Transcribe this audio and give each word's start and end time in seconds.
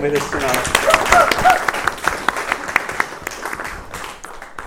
with 0.00 0.14
us 0.14 0.30
tonight. 0.30 0.80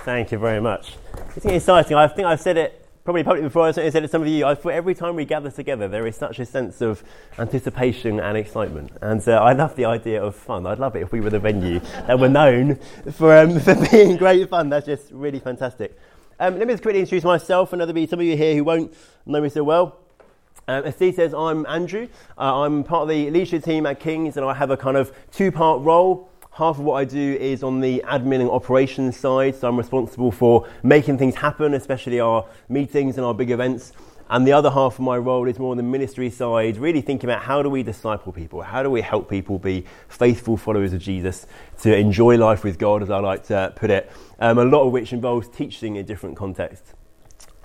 Thank 0.04 0.32
you 0.32 0.38
very 0.38 0.60
much. 0.60 0.96
It's 1.34 1.44
exciting. 1.44 1.96
I 1.96 2.06
think 2.06 2.28
I've 2.28 2.40
said 2.40 2.56
it 2.56 2.86
probably 3.04 3.24
publicly 3.24 3.48
before. 3.48 3.66
I 3.66 3.72
said 3.72 3.96
it 3.96 4.00
to 4.02 4.08
some 4.08 4.22
of 4.22 4.28
you. 4.28 4.46
I 4.46 4.54
thought 4.54 4.72
every 4.72 4.94
time 4.94 5.16
we 5.16 5.24
gather 5.24 5.50
together, 5.50 5.88
there 5.88 6.06
is 6.06 6.14
such 6.16 6.38
a 6.38 6.46
sense 6.46 6.80
of 6.80 7.02
anticipation 7.38 8.20
and 8.20 8.36
excitement. 8.36 8.92
And 9.02 9.26
uh, 9.26 9.32
I 9.42 9.54
love 9.54 9.74
the 9.74 9.86
idea 9.86 10.22
of 10.22 10.36
fun. 10.36 10.66
I'd 10.66 10.78
love 10.78 10.94
it 10.94 11.02
if 11.02 11.10
we 11.10 11.20
were 11.20 11.30
the 11.30 11.40
venue 11.40 11.80
that 12.06 12.18
were 12.18 12.28
known 12.28 12.76
for, 13.12 13.36
um, 13.36 13.58
for 13.60 13.74
being 13.90 14.16
great 14.16 14.48
fun. 14.48 14.68
That's 14.68 14.86
just 14.86 15.10
really 15.10 15.40
fantastic. 15.40 15.98
Um, 16.38 16.58
let 16.58 16.66
me 16.66 16.74
just 16.74 16.82
quickly 16.82 17.00
introduce 17.00 17.24
myself 17.24 17.72
and 17.72 17.80
there'll 17.80 17.92
be 17.92 18.06
some 18.06 18.20
of 18.20 18.26
you 18.26 18.36
here 18.36 18.54
who 18.54 18.64
won't 18.64 18.94
know 19.26 19.40
me 19.40 19.48
so 19.48 19.64
well. 19.64 20.03
Um, 20.66 20.84
as 20.84 20.94
Steve 20.94 21.14
says, 21.14 21.34
I'm 21.34 21.66
Andrew. 21.66 22.08
Uh, 22.38 22.62
I'm 22.62 22.84
part 22.84 23.02
of 23.02 23.08
the 23.08 23.30
leadership 23.30 23.64
team 23.64 23.84
at 23.84 24.00
Kings, 24.00 24.38
and 24.38 24.46
I 24.46 24.54
have 24.54 24.70
a 24.70 24.78
kind 24.78 24.96
of 24.96 25.14
two 25.30 25.52
part 25.52 25.82
role. 25.82 26.30
Half 26.52 26.78
of 26.78 26.84
what 26.84 26.94
I 26.94 27.04
do 27.04 27.36
is 27.38 27.62
on 27.62 27.80
the 27.80 28.02
admin 28.06 28.40
and 28.40 28.48
operations 28.48 29.18
side, 29.18 29.56
so 29.56 29.68
I'm 29.68 29.76
responsible 29.76 30.30
for 30.30 30.66
making 30.82 31.18
things 31.18 31.34
happen, 31.34 31.74
especially 31.74 32.18
our 32.18 32.46
meetings 32.70 33.18
and 33.18 33.26
our 33.26 33.34
big 33.34 33.50
events. 33.50 33.92
And 34.30 34.46
the 34.46 34.52
other 34.52 34.70
half 34.70 34.94
of 34.94 35.00
my 35.00 35.18
role 35.18 35.46
is 35.48 35.58
more 35.58 35.72
on 35.72 35.76
the 35.76 35.82
ministry 35.82 36.30
side, 36.30 36.78
really 36.78 37.02
thinking 37.02 37.28
about 37.28 37.42
how 37.42 37.62
do 37.62 37.68
we 37.68 37.82
disciple 37.82 38.32
people? 38.32 38.62
How 38.62 38.82
do 38.82 38.90
we 38.90 39.02
help 39.02 39.28
people 39.28 39.58
be 39.58 39.84
faithful 40.08 40.56
followers 40.56 40.94
of 40.94 41.00
Jesus 41.00 41.46
to 41.82 41.94
enjoy 41.94 42.38
life 42.38 42.64
with 42.64 42.78
God, 42.78 43.02
as 43.02 43.10
I 43.10 43.18
like 43.18 43.42
to 43.48 43.70
put 43.76 43.90
it, 43.90 44.10
um, 44.38 44.56
a 44.56 44.64
lot 44.64 44.86
of 44.86 44.92
which 44.92 45.12
involves 45.12 45.46
teaching 45.48 45.96
in 45.96 46.06
different 46.06 46.36
contexts. 46.36 46.93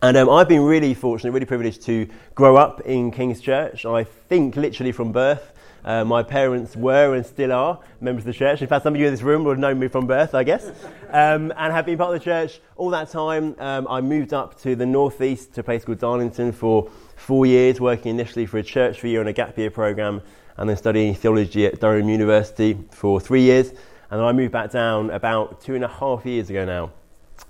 And 0.02 0.16
um, 0.16 0.30
I've 0.30 0.48
been 0.48 0.62
really 0.62 0.94
fortunate, 0.94 1.34
really 1.34 1.46
privileged 1.46 1.82
to 1.84 2.08
grow 2.34 2.56
up 2.56 2.80
in 2.82 3.12
King's 3.12 3.42
Church. 3.42 3.86
I 3.86 4.06
think 4.06 4.56
literally 4.56 4.94
from 4.94 5.12
birth. 5.12 5.54
Uh, 5.84 6.06
my 6.06 6.24
parents 6.24 6.76
were 6.76 7.16
and 7.16 7.26
still 7.26 7.52
are 7.52 7.80
members 8.00 8.22
of 8.22 8.28
the 8.28 8.34
church. 8.34 8.62
In 8.62 8.68
fact, 8.68 8.84
some 8.84 8.94
of 8.94 9.00
you 9.00 9.08
in 9.08 9.14
this 9.14 9.22
room 9.22 9.44
would 9.44 9.52
have 9.54 9.60
known 9.60 9.80
me 9.80 9.88
from 9.88 10.08
birth, 10.08 10.36
I 10.36 10.44
guess, 10.44 10.68
um, 11.10 11.54
and 11.58 11.74
have 11.74 11.86
been 11.86 11.98
part 11.98 12.14
of 12.14 12.20
the 12.20 12.24
church 12.24 12.62
all 12.78 12.90
that 12.92 13.10
time. 13.10 13.56
Um, 13.60 13.88
I 13.90 14.00
moved 14.00 14.34
up 14.34 14.60
to 14.62 14.76
the 14.76 14.86
northeast 14.86 15.54
to 15.56 15.62
a 15.62 15.64
place 15.64 15.84
called 15.84 16.00
Darlington 16.00 16.52
for 16.54 16.90
four 17.16 17.46
years, 17.46 17.82
working 17.82 18.12
initially 18.12 18.46
for 18.46 18.58
a 18.58 18.64
church 18.64 19.00
for 19.00 19.08
a 19.08 19.10
year 19.10 19.20
on 19.20 19.28
a 19.28 19.34
gap 19.34 19.58
year 19.58 19.72
program, 19.72 20.22
and 20.58 20.70
then 20.70 20.78
studying 20.78 21.14
theology 21.14 21.66
at 21.66 21.80
Durham 21.80 22.08
University 22.10 22.78
for 22.92 23.20
three 23.20 23.42
years. 23.42 23.70
And 23.70 24.20
then 24.20 24.24
I 24.24 24.32
moved 24.32 24.52
back 24.52 24.72
down 24.72 25.12
about 25.12 25.62
two 25.62 25.76
and 25.76 25.84
a 25.84 25.90
half 25.90 26.26
years 26.26 26.50
ago 26.50 26.66
now 26.66 26.92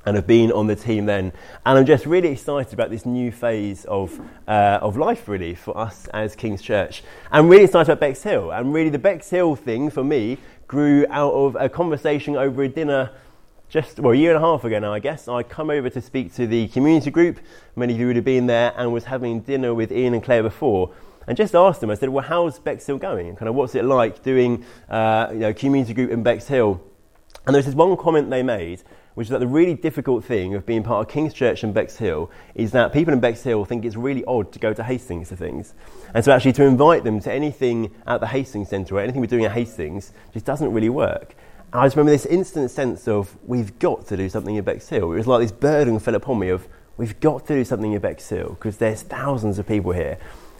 and 0.06 0.16
have 0.16 0.28
been 0.28 0.52
on 0.52 0.68
the 0.68 0.76
team 0.76 1.06
then. 1.06 1.32
And 1.66 1.78
I'm 1.78 1.86
just 1.86 2.06
really 2.06 2.30
excited 2.30 2.73
about 2.73 2.90
this 2.90 3.06
new 3.06 3.32
phase 3.32 3.86
of, 3.86 4.20
uh, 4.48 4.80
of 4.81 4.98
life, 4.98 5.28
really, 5.28 5.56
for 5.56 5.78
us 5.78 6.08
as 6.14 6.36
King's 6.36 6.62
Church. 6.62 7.04
I'm 7.31 7.50
really 7.50 7.66
excited 7.66 7.92
about 7.92 8.00
Bexhill. 8.00 8.52
And 8.52 8.73
really, 8.73 8.90
the 8.90 9.00
Bexhill 9.00 9.56
thing 9.56 9.90
for 9.90 10.04
me 10.04 10.38
grew 10.68 11.06
out 11.09 11.34
of 11.34 11.56
a 11.59 11.70
conversation 11.70 12.36
over 12.36 12.64
a 12.64 12.70
dinner 12.70 13.12
just, 13.70 14.00
well, 14.00 14.14
a 14.14 14.16
year 14.16 14.36
and 14.36 14.44
a 14.44 14.46
half 14.46 14.64
ago 14.64 14.80
now, 14.80 14.94
I 14.94 15.00
guess. 15.00 15.28
I 15.28 15.44
come 15.44 15.70
over 15.70 15.90
to 15.92 16.02
speak 16.02 16.34
to 16.36 16.48
the 16.48 16.68
community 16.70 17.12
group. 17.12 17.40
Many 17.76 17.94
of 17.94 18.00
you 18.00 18.08
would 18.08 18.16
have 18.16 18.26
been 18.26 18.48
there 18.48 18.74
and 18.76 18.92
was 18.92 19.03
having 19.03 19.42
dinner 19.42 19.76
with 19.76 19.92
Ian 19.92 20.16
and 20.16 20.24
Claire 20.24 20.42
before. 20.42 20.92
And 21.28 21.38
just 21.38 21.53
asked 21.53 21.81
them, 21.81 21.92
I 21.92 21.94
said, 21.94 22.09
well, 22.09 22.26
how's 22.26 22.58
Bexhill 22.58 22.98
going? 22.98 23.36
Kind 23.36 23.48
of 23.48 23.53
what's 23.53 23.76
it 23.76 23.86
like 23.86 24.24
doing, 24.24 24.66
uh, 24.90 25.28
you 25.31 25.40
know, 25.40 25.53
community 25.53 25.94
group 25.94 26.09
in 26.09 26.24
Bexhill? 26.24 26.81
And 27.46 27.53
there 27.53 27.59
was 27.59 27.68
this 27.68 27.76
one 27.76 27.96
comment 27.96 28.31
they 28.31 28.42
made 28.42 28.81
which 29.20 29.25
is 29.25 29.31
that 29.31 29.39
the 29.39 29.48
really 29.48 29.73
difficult 29.73 30.23
thing 30.23 30.56
of 30.56 30.66
being 30.66 30.81
part 30.81 31.06
of 31.06 31.12
King's 31.12 31.34
Church 31.34 31.66
in 31.66 31.73
Bexhill 31.73 32.31
is 32.56 32.72
that 32.72 32.94
people 32.94 33.14
in 33.14 33.20
Bexhill 33.20 33.66
think 33.66 33.84
it's 33.84 33.98
really 33.98 34.23
odd 34.23 34.53
to 34.53 34.59
go 34.59 34.73
to 34.73 34.81
Hastings 34.81 35.28
for 35.28 35.36
things. 35.36 35.73
And 36.14 36.23
so 36.23 36.31
actually 36.31 36.53
to 36.53 36.64
invite 36.64 37.03
them 37.03 37.20
to 37.20 37.30
anything 37.30 37.94
at 38.08 38.22
the 38.22 38.28
Hastings 38.28 38.70
Centre 38.70 38.95
or 38.95 39.02
anything 39.02 39.20
we're 39.20 39.28
doing 39.28 39.44
at 39.44 39.52
Hastings 39.52 40.14
just 40.31 40.45
doesn't 40.45 40.72
really 40.72 40.88
work. 40.88 41.36
And 41.73 41.81
I 41.81 41.86
just 41.86 41.97
remember 41.97 42.14
this 42.14 42.28
instant 42.28 42.72
sense 42.72 43.09
of 43.09 43.36
we've 43.45 43.78
got 43.78 44.08
to 44.08 44.16
do 44.16 44.30
something 44.30 44.56
in 44.56 44.64
Bexhill. 44.64 45.12
It 45.12 45.17
was 45.17 45.28
like 45.28 45.42
this 45.42 45.52
burden 45.52 46.00
fell 46.00 46.16
upon 46.16 46.40
me 46.40 46.47
of 46.47 46.66
we've 46.95 47.20
got 47.20 47.45
to 47.47 47.56
do 47.56 47.66
something 47.66 47.92
in 47.92 48.00
Bexhill 48.00 48.51
because 48.51 48.78
there's 48.78 49.01
thousands 49.01 49.59
of 49.59 49.68
people 49.68 49.91
here 49.91 50.18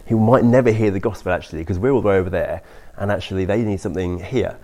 who 0.08 0.18
might 0.18 0.44
never 0.44 0.70
hear 0.70 0.90
the 0.90 1.00
gospel 1.00 1.32
actually 1.32 1.60
because 1.60 1.78
we're 1.78 1.92
all 1.92 2.02
the 2.02 2.08
way 2.08 2.18
over 2.18 2.28
there 2.28 2.60
and 2.98 3.10
actually 3.10 3.46
they 3.46 3.62
need 3.62 3.80
something 3.80 4.22
here. 4.22 4.58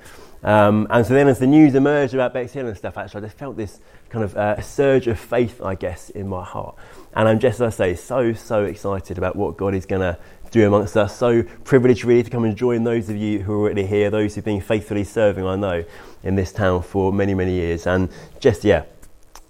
Um, 0.46 0.86
and 0.90 1.04
so 1.04 1.12
then, 1.12 1.26
as 1.26 1.40
the 1.40 1.46
news 1.46 1.74
emerged 1.74 2.14
about 2.14 2.32
Bexhill 2.32 2.68
and 2.68 2.76
stuff, 2.76 2.96
actually, 2.96 3.22
I 3.22 3.26
just 3.26 3.36
felt 3.36 3.56
this 3.56 3.80
kind 4.10 4.24
of 4.24 4.36
uh, 4.36 4.60
surge 4.62 5.08
of 5.08 5.18
faith, 5.18 5.60
I 5.60 5.74
guess, 5.74 6.08
in 6.08 6.28
my 6.28 6.44
heart. 6.44 6.76
And 7.14 7.28
I'm 7.28 7.40
just, 7.40 7.60
as 7.60 7.80
I 7.80 7.94
say, 7.94 7.96
so, 7.96 8.32
so 8.32 8.62
excited 8.62 9.18
about 9.18 9.34
what 9.34 9.56
God 9.56 9.74
is 9.74 9.86
going 9.86 10.02
to 10.02 10.16
do 10.52 10.64
amongst 10.64 10.96
us. 10.96 11.18
So 11.18 11.42
privileged, 11.64 12.04
really, 12.04 12.22
to 12.22 12.30
come 12.30 12.44
and 12.44 12.56
join 12.56 12.84
those 12.84 13.10
of 13.10 13.16
you 13.16 13.40
who 13.40 13.54
are 13.54 13.56
already 13.56 13.86
here, 13.86 14.08
those 14.08 14.36
who've 14.36 14.44
been 14.44 14.60
faithfully 14.60 15.02
serving, 15.02 15.44
I 15.44 15.56
know, 15.56 15.84
in 16.22 16.36
this 16.36 16.52
town 16.52 16.82
for 16.82 17.12
many, 17.12 17.34
many 17.34 17.54
years. 17.54 17.84
And 17.84 18.08
just, 18.38 18.62
yeah, 18.62 18.84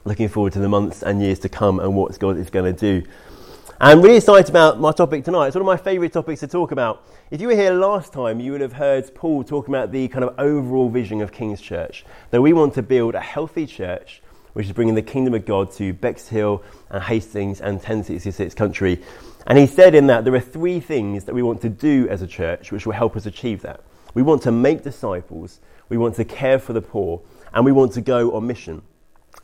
looking 0.07 0.29
forward 0.29 0.55
to 0.55 0.61
the 0.61 0.69
months 0.69 1.03
and 1.03 1.21
years 1.21 1.41
to 1.41 1.51
come 1.51 1.79
and 1.79 1.95
what 1.95 2.19
God 2.19 2.39
is 2.39 2.49
going 2.49 2.75
to 2.75 3.01
do. 3.01 3.07
I'm 3.79 4.01
really 4.01 4.17
excited 4.17 4.49
about 4.49 4.81
my 4.81 4.91
topic 4.91 5.23
tonight. 5.23 5.49
It's 5.49 5.55
one 5.55 5.61
of 5.61 5.67
my 5.67 5.77
favourite 5.77 6.11
topics 6.11 6.41
to 6.41 6.47
talk 6.47 6.73
about. 6.73 7.07
If 7.31 7.43
you 7.43 7.49
were 7.49 7.55
here 7.55 7.75
last 7.75 8.11
time, 8.11 8.41
you 8.41 8.53
would 8.53 8.63
have 8.63 8.73
heard 8.73 9.15
Paul 9.15 9.45
talking 9.45 9.75
about 9.75 9.93
the 9.93 10.09
kind 10.09 10.25
of 10.25 10.35
overall 10.39 10.89
vision 10.89 11.21
of 11.21 11.31
King's 11.31 11.61
Church. 11.61 12.07
That 12.31 12.41
we 12.41 12.55
want 12.55 12.73
to 12.75 12.83
build 12.83 13.15
a 13.15 13.21
healthy 13.21 13.67
church 13.67 14.23
which 14.55 14.65
is 14.65 14.73
bringing 14.73 14.95
the 14.95 15.03
kingdom 15.03 15.35
of 15.35 15.45
God 15.45 15.71
to 15.73 15.93
Bexhill 15.93 16.63
and 16.89 17.03
Hastings 17.03 17.61
and 17.61 17.75
1066 17.75 18.55
country. 18.55 19.03
And 19.47 19.59
he 19.59 19.67
said 19.67 19.95
in 19.95 20.07
that 20.07 20.25
there 20.25 20.35
are 20.35 20.41
three 20.41 20.81
things 20.81 21.25
that 21.25 21.35
we 21.35 21.43
want 21.43 21.61
to 21.61 21.69
do 21.69 22.09
as 22.09 22.23
a 22.23 22.27
church 22.27 22.73
which 22.73 22.87
will 22.87 22.95
help 22.95 23.15
us 23.15 23.27
achieve 23.27 23.61
that. 23.61 23.83
We 24.15 24.23
want 24.23 24.41
to 24.45 24.53
make 24.53 24.85
disciples, 24.85 25.61
we 25.91 25.99
want 25.99 26.15
to 26.15 26.25
care 26.25 26.59
for 26.59 26.73
the 26.73 26.81
poor, 26.81 27.21
and 27.53 27.63
we 27.63 27.73
want 27.73 27.93
to 27.93 28.01
go 28.01 28.35
on 28.35 28.47
mission. 28.47 28.81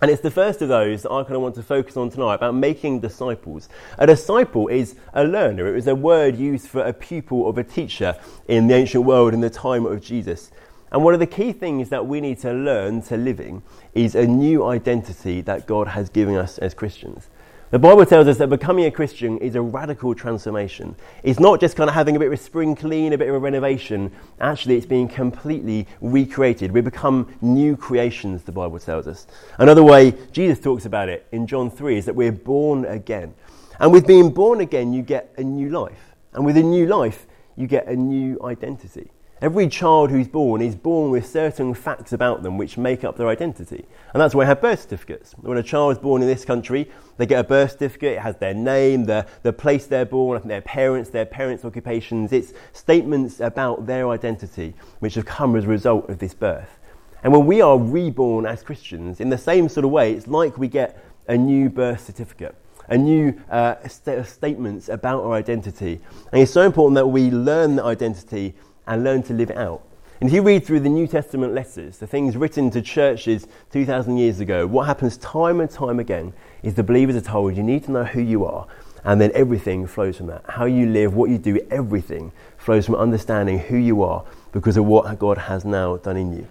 And 0.02 0.10
it's 0.10 0.20
the 0.20 0.32
first 0.32 0.60
of 0.62 0.68
those 0.68 1.02
that 1.04 1.12
I 1.12 1.22
kind 1.22 1.36
of 1.36 1.42
want 1.42 1.54
to 1.54 1.62
focus 1.62 1.96
on 1.96 2.10
tonight 2.10 2.34
about 2.34 2.56
making 2.56 2.98
disciples. 2.98 3.68
A 3.98 4.06
disciple 4.08 4.66
is 4.66 4.96
a 5.14 5.22
learner. 5.22 5.68
It 5.68 5.76
was 5.76 5.86
a 5.86 5.94
word 5.94 6.36
used 6.36 6.66
for 6.66 6.82
a 6.82 6.92
pupil 6.92 7.48
of 7.48 7.56
a 7.56 7.62
teacher 7.62 8.16
in 8.48 8.66
the 8.66 8.74
ancient 8.74 9.04
world 9.04 9.32
in 9.32 9.40
the 9.40 9.48
time 9.48 9.86
of 9.86 10.02
Jesus. 10.02 10.50
And 10.90 11.04
one 11.04 11.14
of 11.14 11.20
the 11.20 11.26
key 11.28 11.52
things 11.52 11.88
that 11.90 12.04
we 12.04 12.20
need 12.20 12.40
to 12.40 12.52
learn 12.52 13.02
to 13.02 13.16
living 13.16 13.62
is 13.94 14.16
a 14.16 14.26
new 14.26 14.64
identity 14.66 15.40
that 15.42 15.68
God 15.68 15.86
has 15.86 16.08
given 16.08 16.34
us 16.34 16.58
as 16.58 16.74
Christians. 16.74 17.28
The 17.72 17.78
Bible 17.78 18.04
tells 18.04 18.28
us 18.28 18.36
that 18.36 18.50
becoming 18.50 18.84
a 18.84 18.90
Christian 18.90 19.38
is 19.38 19.54
a 19.54 19.62
radical 19.62 20.14
transformation. 20.14 20.94
It's 21.22 21.40
not 21.40 21.58
just 21.58 21.74
kind 21.74 21.88
of 21.88 21.94
having 21.94 22.16
a 22.16 22.18
bit 22.18 22.26
of 22.26 22.34
a 22.34 22.36
spring 22.36 22.76
clean, 22.76 23.14
a 23.14 23.16
bit 23.16 23.30
of 23.30 23.34
a 23.34 23.38
renovation. 23.38 24.12
Actually, 24.42 24.76
it's 24.76 24.84
being 24.84 25.08
completely 25.08 25.86
recreated. 26.02 26.70
We 26.70 26.82
become 26.82 27.34
new 27.40 27.78
creations, 27.78 28.42
the 28.42 28.52
Bible 28.52 28.78
tells 28.78 29.06
us. 29.06 29.26
Another 29.56 29.82
way 29.82 30.12
Jesus 30.32 30.60
talks 30.60 30.84
about 30.84 31.08
it 31.08 31.26
in 31.32 31.46
John 31.46 31.70
3 31.70 31.96
is 31.96 32.04
that 32.04 32.14
we're 32.14 32.30
born 32.30 32.84
again. 32.84 33.32
And 33.80 33.90
with 33.90 34.06
being 34.06 34.28
born 34.28 34.60
again, 34.60 34.92
you 34.92 35.00
get 35.00 35.32
a 35.38 35.42
new 35.42 35.70
life. 35.70 36.14
And 36.34 36.44
with 36.44 36.58
a 36.58 36.62
new 36.62 36.86
life, 36.86 37.26
you 37.56 37.66
get 37.66 37.86
a 37.86 37.96
new 37.96 38.38
identity. 38.44 39.10
Every 39.42 39.66
child 39.66 40.12
who's 40.12 40.28
born 40.28 40.62
is 40.62 40.76
born 40.76 41.10
with 41.10 41.26
certain 41.26 41.74
facts 41.74 42.12
about 42.12 42.44
them 42.44 42.56
which 42.56 42.78
make 42.78 43.02
up 43.02 43.16
their 43.16 43.26
identity. 43.26 43.84
And 44.14 44.20
that's 44.20 44.36
why 44.36 44.44
we 44.44 44.46
have 44.46 44.60
birth 44.60 44.82
certificates. 44.82 45.32
When 45.32 45.58
a 45.58 45.64
child 45.64 45.90
is 45.90 45.98
born 45.98 46.22
in 46.22 46.28
this 46.28 46.44
country, 46.44 46.88
they 47.16 47.26
get 47.26 47.40
a 47.40 47.48
birth 47.48 47.72
certificate. 47.72 48.12
It 48.12 48.20
has 48.20 48.36
their 48.36 48.54
name, 48.54 49.04
the, 49.04 49.26
the 49.42 49.52
place 49.52 49.86
they're 49.86 50.04
born, 50.04 50.46
their 50.46 50.60
parents, 50.60 51.10
their 51.10 51.26
parents' 51.26 51.64
occupations. 51.64 52.32
It's 52.32 52.52
statements 52.72 53.40
about 53.40 53.84
their 53.84 54.10
identity 54.10 54.74
which 55.00 55.16
have 55.16 55.26
come 55.26 55.56
as 55.56 55.64
a 55.64 55.68
result 55.68 56.08
of 56.08 56.20
this 56.20 56.34
birth. 56.34 56.78
And 57.24 57.32
when 57.32 57.44
we 57.44 57.60
are 57.60 57.76
reborn 57.76 58.46
as 58.46 58.62
Christians, 58.62 59.20
in 59.20 59.28
the 59.28 59.38
same 59.38 59.68
sort 59.68 59.84
of 59.84 59.90
way, 59.90 60.12
it's 60.12 60.28
like 60.28 60.56
we 60.56 60.68
get 60.68 61.04
a 61.26 61.36
new 61.36 61.68
birth 61.68 62.06
certificate 62.06 62.54
a 62.88 62.98
new 62.98 63.40
uh, 63.48 63.76
st- 63.88 64.26
statements 64.26 64.88
about 64.88 65.22
our 65.22 65.34
identity. 65.34 66.00
And 66.32 66.42
it's 66.42 66.50
so 66.50 66.62
important 66.62 66.96
that 66.96 67.06
we 67.06 67.30
learn 67.30 67.76
that 67.76 67.84
identity 67.84 68.54
and 68.86 69.04
learn 69.04 69.22
to 69.24 69.32
live 69.32 69.50
it 69.50 69.56
out. 69.56 69.82
And 70.22 70.30
if 70.30 70.34
you 70.36 70.42
read 70.42 70.64
through 70.64 70.78
the 70.80 70.88
New 70.88 71.08
Testament 71.08 71.52
letters, 71.52 71.98
the 71.98 72.06
things 72.06 72.36
written 72.36 72.70
to 72.70 72.80
churches 72.80 73.48
2,000 73.72 74.18
years 74.18 74.38
ago, 74.38 74.68
what 74.68 74.86
happens 74.86 75.16
time 75.16 75.60
and 75.60 75.68
time 75.68 75.98
again 75.98 76.32
is 76.62 76.74
the 76.74 76.84
believers 76.84 77.16
are 77.16 77.20
told 77.20 77.56
you 77.56 77.62
need 77.64 77.82
to 77.86 77.90
know 77.90 78.04
who 78.04 78.20
you 78.20 78.44
are, 78.44 78.68
and 79.02 79.20
then 79.20 79.32
everything 79.34 79.84
flows 79.84 80.18
from 80.18 80.28
that. 80.28 80.44
How 80.48 80.64
you 80.66 80.86
live, 80.86 81.14
what 81.14 81.28
you 81.28 81.38
do, 81.38 81.58
everything 81.72 82.30
flows 82.56 82.86
from 82.86 82.94
understanding 82.94 83.58
who 83.58 83.76
you 83.76 84.04
are 84.04 84.24
because 84.52 84.76
of 84.76 84.84
what 84.84 85.18
God 85.18 85.38
has 85.38 85.64
now 85.64 85.96
done 85.96 86.16
in 86.16 86.36
you. 86.36 86.46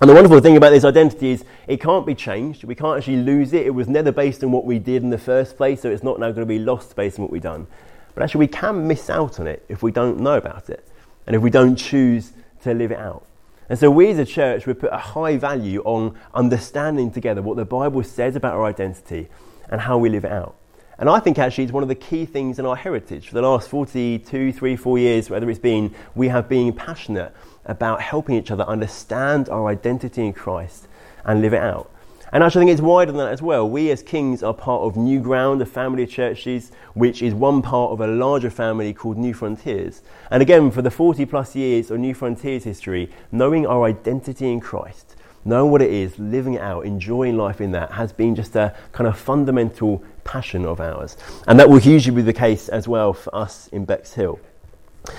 And 0.00 0.10
the 0.10 0.14
wonderful 0.14 0.40
thing 0.40 0.56
about 0.56 0.70
this 0.70 0.84
identity 0.84 1.30
is 1.30 1.44
it 1.68 1.80
can't 1.80 2.04
be 2.04 2.16
changed. 2.16 2.64
We 2.64 2.74
can't 2.74 2.98
actually 2.98 3.18
lose 3.18 3.52
it. 3.52 3.64
It 3.64 3.70
was 3.70 3.86
never 3.86 4.10
based 4.10 4.42
on 4.42 4.50
what 4.50 4.64
we 4.64 4.80
did 4.80 5.04
in 5.04 5.10
the 5.10 5.18
first 5.18 5.56
place, 5.56 5.82
so 5.82 5.88
it's 5.88 6.02
not 6.02 6.18
now 6.18 6.32
going 6.32 6.46
to 6.46 6.46
be 6.46 6.58
lost 6.58 6.96
based 6.96 7.20
on 7.20 7.22
what 7.22 7.30
we've 7.30 7.40
done. 7.40 7.68
But 8.16 8.24
actually, 8.24 8.40
we 8.40 8.48
can 8.48 8.88
miss 8.88 9.08
out 9.08 9.38
on 9.38 9.46
it 9.46 9.64
if 9.68 9.84
we 9.84 9.92
don't 9.92 10.18
know 10.18 10.36
about 10.36 10.68
it 10.68 10.84
and 11.26 11.36
if 11.36 11.42
we 11.42 11.50
don't 11.50 11.76
choose 11.76 12.32
to 12.62 12.74
live 12.74 12.92
it 12.92 12.98
out. 12.98 13.26
And 13.68 13.78
so, 13.78 13.90
we 13.90 14.10
as 14.10 14.18
a 14.18 14.26
church, 14.26 14.66
we 14.66 14.74
put 14.74 14.92
a 14.92 14.98
high 14.98 15.36
value 15.36 15.82
on 15.84 16.18
understanding 16.34 17.10
together 17.10 17.40
what 17.40 17.56
the 17.56 17.64
Bible 17.64 18.02
says 18.02 18.36
about 18.36 18.54
our 18.54 18.64
identity 18.64 19.28
and 19.70 19.80
how 19.80 19.98
we 19.98 20.10
live 20.10 20.24
it 20.24 20.32
out. 20.32 20.56
And 20.98 21.08
I 21.08 21.20
think 21.20 21.38
actually 21.38 21.64
it's 21.64 21.72
one 21.72 21.82
of 21.82 21.88
the 21.88 21.94
key 21.94 22.26
things 22.26 22.58
in 22.58 22.66
our 22.66 22.76
heritage. 22.76 23.28
For 23.28 23.34
the 23.34 23.42
last 23.42 23.68
42, 23.68 24.52
3, 24.52 24.76
4 24.76 24.98
years, 24.98 25.30
whether 25.30 25.48
it's 25.48 25.58
been, 25.58 25.94
we 26.14 26.28
have 26.28 26.48
been 26.48 26.72
passionate 26.72 27.34
about 27.64 28.02
helping 28.02 28.36
each 28.36 28.50
other 28.50 28.64
understand 28.64 29.48
our 29.48 29.68
identity 29.68 30.26
in 30.26 30.32
Christ 30.32 30.86
and 31.24 31.40
live 31.40 31.54
it 31.54 31.62
out. 31.62 31.90
And 32.32 32.42
actually, 32.42 32.62
I 32.62 32.64
think 32.66 32.72
it's 32.72 32.80
wider 32.80 33.12
than 33.12 33.18
that 33.18 33.32
as 33.32 33.42
well. 33.42 33.68
We 33.68 33.90
as 33.90 34.02
Kings 34.02 34.42
are 34.42 34.54
part 34.54 34.82
of 34.82 34.96
New 34.96 35.20
Ground, 35.20 35.60
a 35.60 35.66
family 35.66 36.04
of 36.04 36.10
churches, 36.10 36.72
which 36.94 37.20
is 37.20 37.34
one 37.34 37.60
part 37.60 37.92
of 37.92 38.00
a 38.00 38.06
larger 38.06 38.48
family 38.48 38.94
called 38.94 39.18
New 39.18 39.34
Frontiers. 39.34 40.00
And 40.30 40.40
again, 40.40 40.70
for 40.70 40.80
the 40.80 40.90
40 40.90 41.26
plus 41.26 41.54
years 41.54 41.90
of 41.90 42.00
New 42.00 42.14
Frontiers 42.14 42.64
history, 42.64 43.10
knowing 43.30 43.66
our 43.66 43.84
identity 43.84 44.50
in 44.50 44.60
Christ, 44.60 45.14
knowing 45.44 45.70
what 45.70 45.82
it 45.82 45.90
is, 45.90 46.18
living 46.18 46.54
it 46.54 46.62
out, 46.62 46.86
enjoying 46.86 47.36
life 47.36 47.60
in 47.60 47.72
that, 47.72 47.92
has 47.92 48.14
been 48.14 48.34
just 48.34 48.56
a 48.56 48.74
kind 48.92 49.06
of 49.06 49.18
fundamental 49.18 50.02
passion 50.24 50.64
of 50.64 50.80
ours. 50.80 51.18
And 51.46 51.60
that 51.60 51.68
will 51.68 51.80
hugely 51.80 52.14
be 52.14 52.22
the 52.22 52.32
case 52.32 52.70
as 52.70 52.88
well 52.88 53.12
for 53.12 53.34
us 53.34 53.68
in 53.68 53.84
Bexhill. 53.84 54.40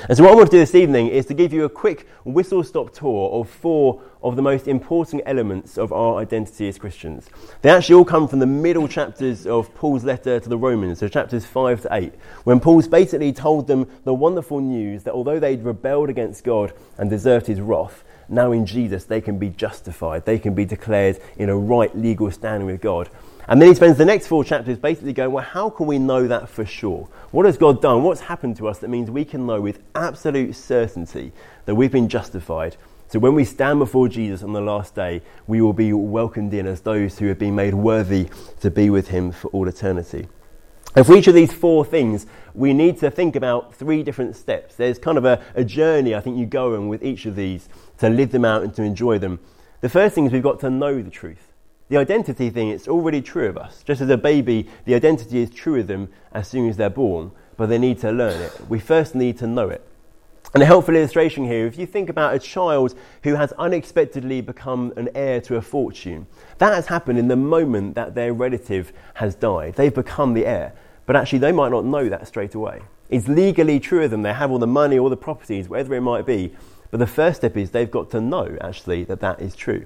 And 0.07 0.17
so, 0.17 0.23
what 0.23 0.31
I 0.31 0.35
want 0.35 0.49
to 0.49 0.55
do 0.55 0.59
this 0.59 0.75
evening 0.75 1.07
is 1.07 1.25
to 1.25 1.33
give 1.33 1.51
you 1.51 1.65
a 1.65 1.69
quick 1.69 2.07
whistle 2.23 2.63
stop 2.63 2.93
tour 2.93 3.29
of 3.31 3.49
four 3.49 4.01
of 4.21 4.37
the 4.37 4.41
most 4.41 4.67
important 4.69 5.21
elements 5.25 5.77
of 5.77 5.91
our 5.91 6.19
identity 6.19 6.69
as 6.69 6.77
Christians. 6.77 7.29
They 7.61 7.69
actually 7.69 7.95
all 7.95 8.05
come 8.05 8.29
from 8.29 8.39
the 8.39 8.45
middle 8.45 8.87
chapters 8.87 9.45
of 9.45 9.73
Paul's 9.75 10.05
letter 10.05 10.39
to 10.39 10.49
the 10.49 10.57
Romans, 10.57 10.99
so 10.99 11.09
chapters 11.09 11.45
5 11.45 11.81
to 11.81 11.93
8, 11.93 12.13
when 12.45 12.61
Paul's 12.61 12.87
basically 12.87 13.33
told 13.33 13.67
them 13.67 13.85
the 14.05 14.13
wonderful 14.13 14.61
news 14.61 15.03
that 15.03 15.13
although 15.13 15.39
they'd 15.39 15.63
rebelled 15.63 16.09
against 16.09 16.45
God 16.45 16.71
and 16.97 17.09
deserved 17.09 17.47
his 17.47 17.59
wrath, 17.59 18.05
now 18.29 18.53
in 18.53 18.65
Jesus 18.65 19.03
they 19.03 19.19
can 19.19 19.37
be 19.37 19.49
justified, 19.49 20.25
they 20.25 20.39
can 20.39 20.53
be 20.53 20.63
declared 20.63 21.19
in 21.35 21.49
a 21.49 21.57
right 21.57 21.95
legal 21.97 22.31
standing 22.31 22.67
with 22.67 22.79
God. 22.79 23.09
And 23.47 23.61
then 23.61 23.69
he 23.69 23.75
spends 23.75 23.97
the 23.97 24.05
next 24.05 24.27
four 24.27 24.43
chapters 24.43 24.77
basically 24.77 25.11
going, 25.11 25.31
well, 25.31 25.43
how 25.43 25.69
can 25.69 25.85
we 25.85 25.99
know 25.99 26.27
that 26.27 26.47
for 26.47 26.65
sure? 26.65 27.09
What 27.31 27.45
has 27.45 27.57
God 27.57 27.81
done? 27.81 28.03
What's 28.03 28.21
happened 28.21 28.55
to 28.57 28.67
us 28.67 28.79
that 28.79 28.89
means 28.89 29.11
we 29.11 29.25
can 29.25 29.45
know 29.45 29.59
with 29.59 29.79
absolute 29.95 30.55
certainty 30.55 31.33
that 31.65 31.75
we've 31.75 31.91
been 31.91 32.07
justified? 32.07 32.77
So 33.09 33.19
when 33.19 33.35
we 33.35 33.43
stand 33.43 33.79
before 33.79 34.07
Jesus 34.07 34.43
on 34.43 34.53
the 34.53 34.61
last 34.61 34.95
day, 34.95 35.21
we 35.45 35.61
will 35.61 35.73
be 35.73 35.93
welcomed 35.93 36.53
in 36.53 36.65
as 36.65 36.81
those 36.81 37.19
who 37.19 37.27
have 37.27 37.37
been 37.37 37.53
made 37.53 37.73
worthy 37.73 38.29
to 38.61 38.71
be 38.71 38.89
with 38.89 39.09
him 39.09 39.31
for 39.31 39.49
all 39.49 39.67
eternity. 39.67 40.27
And 40.95 41.05
for 41.05 41.15
each 41.15 41.27
of 41.27 41.33
these 41.33 41.51
four 41.51 41.83
things, 41.83 42.25
we 42.53 42.73
need 42.73 42.99
to 42.99 43.11
think 43.11 43.35
about 43.35 43.75
three 43.75 44.03
different 44.03 44.35
steps. 44.35 44.75
There's 44.75 44.99
kind 44.99 45.17
of 45.17 45.25
a, 45.25 45.43
a 45.53 45.63
journey 45.63 46.15
I 46.15 46.21
think 46.21 46.37
you 46.37 46.45
go 46.45 46.75
on 46.75 46.87
with 46.87 47.03
each 47.03 47.25
of 47.25 47.35
these 47.35 47.67
to 47.99 48.09
live 48.09 48.31
them 48.31 48.45
out 48.45 48.63
and 48.63 48.73
to 48.75 48.83
enjoy 48.83 49.19
them. 49.19 49.39
The 49.81 49.89
first 49.89 50.15
thing 50.15 50.25
is 50.25 50.31
we've 50.31 50.41
got 50.41 50.59
to 50.61 50.69
know 50.69 51.01
the 51.01 51.11
truth. 51.11 51.52
The 51.93 51.99
identity 51.99 52.49
thing, 52.49 52.69
it's 52.69 52.87
already 52.87 53.21
true 53.21 53.47
of 53.47 53.55
us. 53.55 53.83
Just 53.83 54.01
as 54.01 54.09
a 54.09 54.17
baby, 54.17 54.67
the 54.85 54.95
identity 54.95 55.43
is 55.43 55.51
true 55.51 55.79
of 55.79 55.85
them 55.85 56.09
as 56.31 56.47
soon 56.47 56.67
as 56.67 56.75
they're 56.75 56.89
born, 56.89 57.29
but 57.55 57.67
they 57.67 57.77
need 57.77 57.99
to 57.99 58.11
learn 58.11 58.41
it. 58.41 58.61
We 58.67 58.79
first 58.79 59.13
need 59.13 59.37
to 59.37 59.45
know 59.45 59.69
it. 59.69 59.87
And 60.55 60.63
a 60.63 60.65
helpful 60.65 60.95
illustration 60.95 61.45
here, 61.45 61.67
if 61.67 61.77
you 61.77 61.85
think 61.85 62.09
about 62.09 62.33
a 62.33 62.39
child 62.39 62.95
who 63.21 63.35
has 63.35 63.51
unexpectedly 63.59 64.41
become 64.41 64.91
an 64.97 65.09
heir 65.13 65.39
to 65.41 65.57
a 65.57 65.61
fortune, 65.61 66.25
that 66.57 66.73
has 66.73 66.87
happened 66.87 67.19
in 67.19 67.27
the 67.27 67.35
moment 67.35 67.93
that 67.93 68.15
their 68.15 68.33
relative 68.33 68.91
has 69.13 69.35
died. 69.35 69.75
They've 69.75 69.93
become 69.93 70.33
the 70.33 70.47
heir, 70.47 70.73
but 71.05 71.15
actually 71.15 71.39
they 71.39 71.51
might 71.51 71.69
not 71.69 71.85
know 71.85 72.09
that 72.09 72.27
straight 72.27 72.55
away. 72.55 72.81
It's 73.11 73.27
legally 73.27 73.79
true 73.79 74.03
of 74.03 74.09
them. 74.09 74.23
They 74.23 74.33
have 74.33 74.49
all 74.49 74.57
the 74.57 74.65
money, 74.65 74.97
all 74.97 75.09
the 75.11 75.15
properties, 75.15 75.69
whatever 75.69 75.93
it 75.93 76.01
might 76.01 76.25
be. 76.25 76.55
But 76.89 76.97
the 76.97 77.05
first 77.05 77.41
step 77.41 77.55
is 77.55 77.69
they've 77.69 77.91
got 77.91 78.09
to 78.11 78.19
know, 78.19 78.57
actually, 78.61 79.03
that 79.03 79.19
that 79.19 79.39
is 79.39 79.55
true. 79.55 79.85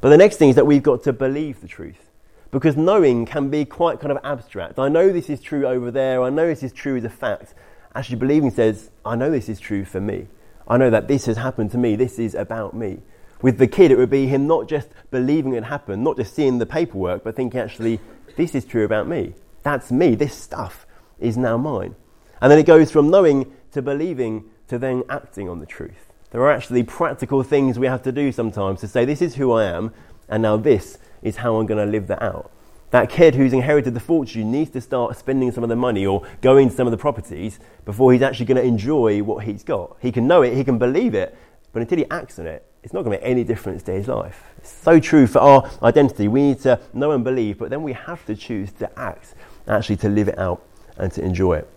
But 0.00 0.10
the 0.10 0.16
next 0.16 0.36
thing 0.36 0.50
is 0.50 0.56
that 0.56 0.66
we've 0.66 0.82
got 0.82 1.02
to 1.04 1.12
believe 1.12 1.60
the 1.60 1.68
truth. 1.68 2.10
Because 2.50 2.76
knowing 2.76 3.26
can 3.26 3.48
be 3.48 3.64
quite 3.64 4.00
kind 4.00 4.10
of 4.10 4.18
abstract. 4.24 4.78
I 4.78 4.88
know 4.88 5.12
this 5.12 5.30
is 5.30 5.40
true 5.40 5.66
over 5.66 5.90
there, 5.90 6.22
I 6.22 6.30
know 6.30 6.46
this 6.46 6.62
is 6.62 6.72
true 6.72 6.96
as 6.96 7.04
a 7.04 7.10
fact. 7.10 7.54
Actually, 7.94 8.16
believing 8.16 8.50
says, 8.50 8.90
I 9.04 9.14
know 9.16 9.30
this 9.30 9.48
is 9.48 9.60
true 9.60 9.84
for 9.84 10.00
me. 10.00 10.26
I 10.66 10.76
know 10.76 10.90
that 10.90 11.08
this 11.08 11.26
has 11.26 11.36
happened 11.36 11.70
to 11.72 11.78
me, 11.78 11.96
this 11.96 12.18
is 12.18 12.34
about 12.34 12.74
me. 12.74 13.00
With 13.42 13.58
the 13.58 13.66
kid, 13.66 13.90
it 13.90 13.98
would 13.98 14.10
be 14.10 14.26
him 14.26 14.46
not 14.46 14.68
just 14.68 14.88
believing 15.10 15.54
it 15.54 15.64
happened, 15.64 16.04
not 16.04 16.16
just 16.16 16.34
seeing 16.34 16.58
the 16.58 16.66
paperwork, 16.66 17.24
but 17.24 17.36
thinking, 17.36 17.60
actually, 17.60 18.00
this 18.36 18.54
is 18.54 18.64
true 18.64 18.84
about 18.84 19.08
me. 19.08 19.34
That's 19.62 19.90
me. 19.90 20.14
This 20.14 20.34
stuff 20.34 20.86
is 21.18 21.36
now 21.36 21.56
mine. 21.56 21.94
And 22.40 22.50
then 22.50 22.58
it 22.58 22.66
goes 22.66 22.90
from 22.90 23.10
knowing 23.10 23.52
to 23.72 23.82
believing 23.82 24.44
to 24.68 24.78
then 24.78 25.04
acting 25.08 25.48
on 25.48 25.60
the 25.60 25.66
truth. 25.66 26.09
There 26.30 26.40
are 26.42 26.50
actually 26.52 26.84
practical 26.84 27.42
things 27.42 27.78
we 27.78 27.88
have 27.88 28.02
to 28.04 28.12
do 28.12 28.30
sometimes 28.30 28.80
to 28.80 28.88
say, 28.88 29.04
this 29.04 29.20
is 29.20 29.34
who 29.34 29.52
I 29.52 29.64
am, 29.64 29.92
and 30.28 30.42
now 30.42 30.56
this 30.56 30.98
is 31.22 31.36
how 31.36 31.56
I'm 31.56 31.66
going 31.66 31.84
to 31.84 31.90
live 31.90 32.06
that 32.06 32.22
out. 32.22 32.52
That 32.90 33.10
kid 33.10 33.34
who's 33.34 33.52
inherited 33.52 33.94
the 33.94 34.00
fortune 34.00 34.52
needs 34.52 34.70
to 34.70 34.80
start 34.80 35.16
spending 35.16 35.50
some 35.50 35.64
of 35.64 35.68
the 35.68 35.76
money 35.76 36.06
or 36.06 36.24
going 36.40 36.70
to 36.70 36.74
some 36.74 36.86
of 36.86 36.92
the 36.92 36.96
properties 36.96 37.58
before 37.84 38.12
he's 38.12 38.22
actually 38.22 38.46
going 38.46 38.62
to 38.62 38.64
enjoy 38.64 39.22
what 39.22 39.44
he's 39.44 39.64
got. 39.64 39.96
He 40.00 40.12
can 40.12 40.28
know 40.28 40.42
it, 40.42 40.54
he 40.54 40.62
can 40.62 40.78
believe 40.78 41.14
it, 41.14 41.36
but 41.72 41.82
until 41.82 41.98
he 41.98 42.06
acts 42.10 42.38
on 42.38 42.46
it, 42.46 42.64
it's 42.82 42.92
not 42.92 43.02
going 43.02 43.18
to 43.18 43.22
make 43.22 43.30
any 43.30 43.44
difference 43.44 43.82
to 43.84 43.92
his 43.92 44.06
life. 44.06 44.44
It's 44.58 44.72
so 44.72 45.00
true 45.00 45.26
for 45.26 45.40
our 45.40 45.70
identity. 45.82 46.28
We 46.28 46.42
need 46.42 46.60
to 46.60 46.80
know 46.92 47.10
and 47.10 47.24
believe, 47.24 47.58
but 47.58 47.70
then 47.70 47.82
we 47.82 47.92
have 47.92 48.24
to 48.26 48.36
choose 48.36 48.70
to 48.74 48.98
act, 48.98 49.34
actually 49.66 49.96
to 49.96 50.08
live 50.08 50.28
it 50.28 50.38
out 50.38 50.62
and 50.96 51.10
to 51.12 51.22
enjoy 51.22 51.58
it. 51.58 51.68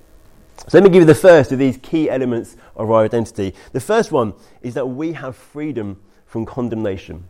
So 0.68 0.78
let 0.78 0.84
me 0.84 0.90
give 0.90 1.02
you 1.02 1.06
the 1.06 1.16
first 1.16 1.52
of 1.52 1.60
these 1.60 1.78
key 1.78 2.10
elements 2.10 2.56
of 2.76 2.90
our 2.90 3.04
identity. 3.04 3.54
The 3.74 3.80
first 3.80 4.12
one 4.12 4.34
is 4.62 4.74
that 4.76 4.86
we 4.86 5.14
have 5.14 5.36
freedom 5.36 6.00
from 6.26 6.46
condemnation. 6.46 7.28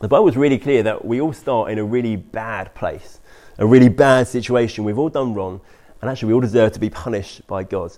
The 0.00 0.08
Bible 0.08 0.28
is 0.28 0.36
really 0.36 0.58
clear 0.58 0.82
that 0.84 1.04
we 1.04 1.20
all 1.20 1.32
start 1.32 1.70
in 1.70 1.78
a 1.78 1.84
really 1.84 2.16
bad 2.16 2.74
place, 2.74 3.20
a 3.58 3.66
really 3.66 3.88
bad 3.88 4.28
situation. 4.28 4.84
We've 4.84 4.98
all 4.98 5.08
done 5.08 5.34
wrong, 5.34 5.60
and 6.00 6.10
actually, 6.10 6.28
we 6.28 6.34
all 6.34 6.40
deserve 6.40 6.72
to 6.72 6.80
be 6.80 6.88
punished 6.88 7.46
by 7.46 7.64
God. 7.64 7.92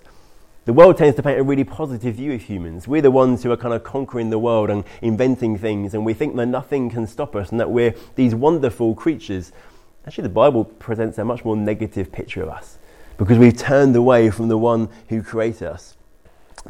The 0.65 0.73
world 0.73 0.97
tends 0.97 1.15
to 1.17 1.23
paint 1.23 1.39
a 1.39 1.43
really 1.43 1.63
positive 1.63 2.15
view 2.15 2.33
of 2.33 2.41
humans. 2.41 2.87
We're 2.87 3.01
the 3.01 3.11
ones 3.11 3.43
who 3.43 3.51
are 3.51 3.57
kind 3.57 3.73
of 3.73 3.83
conquering 3.83 4.29
the 4.31 4.39
world 4.39 4.69
and 4.69 4.83
inventing 5.01 5.57
things, 5.57 5.93
and 5.93 6.03
we 6.03 6.13
think 6.13 6.35
that 6.35 6.47
nothing 6.47 6.89
can 6.89 7.05
stop 7.05 7.35
us 7.35 7.51
and 7.51 7.59
that 7.59 7.69
we're 7.69 7.93
these 8.15 8.33
wonderful 8.33 8.95
creatures. 8.95 9.51
Actually, 10.07 10.23
the 10.23 10.29
Bible 10.29 10.65
presents 10.65 11.17
a 11.17 11.23
much 11.23 11.45
more 11.45 11.55
negative 11.55 12.11
picture 12.11 12.41
of 12.41 12.49
us 12.49 12.79
because 13.17 13.37
we've 13.37 13.57
turned 13.57 13.95
away 13.95 14.29
from 14.29 14.47
the 14.47 14.57
one 14.57 14.89
who 15.09 15.21
created 15.21 15.67
us. 15.67 15.95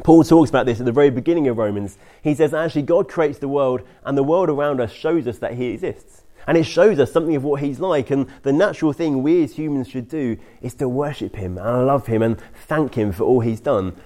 Paul 0.02 0.24
talks 0.24 0.50
about 0.50 0.66
this 0.66 0.80
at 0.80 0.86
the 0.86 0.92
very 0.92 1.10
beginning 1.10 1.46
of 1.48 1.56
Romans. 1.56 1.98
He 2.22 2.34
says 2.34 2.52
actually 2.52 2.82
God 2.82 3.08
creates 3.08 3.38
the 3.38 3.48
world 3.48 3.82
and 4.04 4.18
the 4.18 4.24
world 4.24 4.48
around 4.48 4.80
us 4.80 4.92
shows 4.92 5.26
us 5.26 5.38
that 5.38 5.54
he 5.54 5.66
exists. 5.66 6.22
And 6.46 6.58
it 6.58 6.64
shows 6.64 6.98
us 6.98 7.12
something 7.12 7.36
of 7.36 7.44
what 7.44 7.62
he's 7.62 7.80
like. 7.80 8.10
And 8.10 8.28
the 8.42 8.52
natural 8.52 8.92
thing 8.92 9.22
we 9.22 9.42
as 9.44 9.54
humans 9.54 9.88
should 9.88 10.08
do 10.08 10.36
is 10.60 10.74
to 10.74 10.88
worship 10.88 11.36
him 11.36 11.56
and 11.56 11.86
love 11.86 12.06
him 12.06 12.22
and 12.22 12.38
thank 12.66 12.94
him 12.96 13.12
for 13.12 13.24
all 13.24 13.40
he's 13.40 13.60
done. 13.60 13.96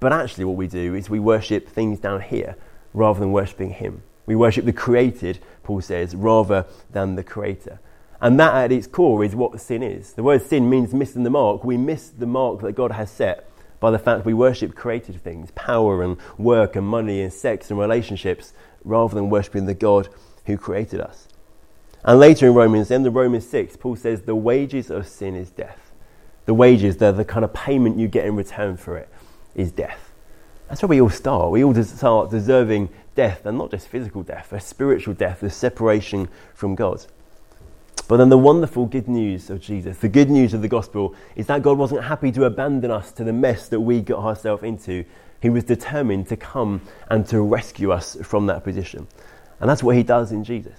But 0.00 0.12
actually, 0.12 0.46
what 0.46 0.56
we 0.56 0.68
do 0.68 0.94
is 0.94 1.10
we 1.10 1.20
worship 1.20 1.68
things 1.68 2.00
down 2.00 2.22
here 2.22 2.56
rather 2.94 3.20
than 3.20 3.32
worshipping 3.32 3.70
him. 3.70 4.02
We 4.24 4.36
worship 4.36 4.64
the 4.64 4.72
created, 4.72 5.40
Paul 5.62 5.80
says, 5.80 6.14
rather 6.14 6.66
than 6.90 7.16
the 7.16 7.24
creator. 7.24 7.78
And 8.22 8.38
that 8.38 8.54
at 8.54 8.70
its 8.70 8.86
core 8.86 9.24
is 9.24 9.34
what 9.34 9.60
sin 9.60 9.82
is. 9.82 10.12
The 10.12 10.22
word 10.22 10.42
sin 10.42 10.70
means 10.70 10.94
missing 10.94 11.24
the 11.24 11.30
mark. 11.30 11.64
We 11.64 11.76
miss 11.76 12.08
the 12.08 12.24
mark 12.24 12.60
that 12.60 12.76
God 12.76 12.92
has 12.92 13.10
set 13.10 13.50
by 13.80 13.90
the 13.90 13.98
fact 13.98 14.24
we 14.24 14.32
worship 14.32 14.76
created 14.76 15.20
things, 15.20 15.50
power 15.56 16.04
and 16.04 16.16
work 16.38 16.76
and 16.76 16.86
money 16.86 17.20
and 17.20 17.32
sex 17.32 17.68
and 17.68 17.80
relationships, 17.80 18.52
rather 18.84 19.16
than 19.16 19.28
worshipping 19.28 19.66
the 19.66 19.74
God 19.74 20.08
who 20.46 20.56
created 20.56 21.00
us. 21.00 21.26
And 22.04 22.20
later 22.20 22.46
in 22.46 22.54
Romans, 22.54 22.92
in 22.92 23.02
the 23.02 23.10
Romans 23.10 23.48
6, 23.48 23.76
Paul 23.78 23.96
says 23.96 24.22
the 24.22 24.36
wages 24.36 24.88
of 24.88 25.08
sin 25.08 25.34
is 25.34 25.50
death. 25.50 25.92
The 26.46 26.54
wages, 26.54 26.98
the, 26.98 27.10
the 27.10 27.24
kind 27.24 27.44
of 27.44 27.52
payment 27.52 27.98
you 27.98 28.06
get 28.06 28.24
in 28.24 28.36
return 28.36 28.76
for 28.76 28.96
it, 28.96 29.08
is 29.56 29.72
death. 29.72 30.12
That's 30.68 30.80
where 30.80 30.88
we 30.88 31.00
all 31.00 31.10
start. 31.10 31.50
We 31.50 31.64
all 31.64 31.74
start 31.82 32.30
deserving 32.30 32.88
death, 33.16 33.44
and 33.46 33.58
not 33.58 33.72
just 33.72 33.88
physical 33.88 34.22
death, 34.22 34.52
a 34.52 34.60
spiritual 34.60 35.14
death, 35.14 35.40
the 35.40 35.50
separation 35.50 36.28
from 36.54 36.76
God. 36.76 37.04
But 38.08 38.16
then 38.18 38.28
the 38.28 38.38
wonderful 38.38 38.86
good 38.86 39.08
news 39.08 39.48
of 39.48 39.60
Jesus, 39.60 39.98
the 39.98 40.08
good 40.08 40.28
news 40.28 40.54
of 40.54 40.62
the 40.62 40.68
gospel, 40.68 41.14
is 41.36 41.46
that 41.46 41.62
God 41.62 41.78
wasn't 41.78 42.04
happy 42.04 42.30
to 42.32 42.44
abandon 42.44 42.90
us 42.90 43.12
to 43.12 43.24
the 43.24 43.32
mess 43.32 43.68
that 43.68 43.80
we 43.80 44.00
got 44.00 44.22
ourselves 44.22 44.62
into. 44.62 45.04
He 45.40 45.48
was 45.50 45.64
determined 45.64 46.28
to 46.28 46.36
come 46.36 46.82
and 47.08 47.26
to 47.28 47.40
rescue 47.40 47.90
us 47.90 48.16
from 48.22 48.46
that 48.46 48.64
position. 48.64 49.06
And 49.60 49.70
that's 49.70 49.82
what 49.82 49.96
he 49.96 50.02
does 50.02 50.32
in 50.32 50.44
Jesus. 50.44 50.76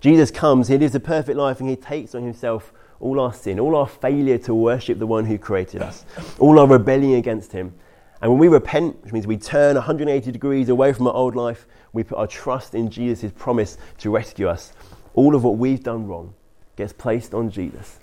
Jesus 0.00 0.30
comes, 0.30 0.68
he 0.68 0.78
lives 0.78 0.94
a 0.94 1.00
perfect 1.00 1.36
life, 1.36 1.60
and 1.60 1.68
he 1.68 1.76
takes 1.76 2.14
on 2.14 2.22
himself 2.22 2.72
all 3.00 3.18
our 3.18 3.32
sin, 3.32 3.58
all 3.58 3.76
our 3.76 3.86
failure 3.86 4.38
to 4.38 4.54
worship 4.54 4.98
the 4.98 5.06
one 5.06 5.24
who 5.24 5.38
created 5.38 5.82
us, 5.82 6.04
all 6.38 6.58
our 6.58 6.66
rebellion 6.66 7.18
against 7.18 7.52
him. 7.52 7.74
And 8.22 8.30
when 8.30 8.38
we 8.38 8.48
repent, 8.48 9.02
which 9.02 9.12
means 9.12 9.26
we 9.26 9.38
turn 9.38 9.76
180 9.76 10.30
degrees 10.30 10.68
away 10.68 10.92
from 10.92 11.06
our 11.06 11.14
old 11.14 11.34
life, 11.34 11.66
we 11.92 12.02
put 12.04 12.18
our 12.18 12.26
trust 12.26 12.74
in 12.74 12.90
Jesus' 12.90 13.32
promise 13.36 13.78
to 13.98 14.10
rescue 14.10 14.48
us. 14.48 14.72
All 15.14 15.34
of 15.34 15.42
what 15.42 15.56
we've 15.56 15.82
done 15.82 16.06
wrong, 16.06 16.34
gets 16.76 16.92
placed 16.92 17.34
on 17.34 17.50
Jesus. 17.50 17.98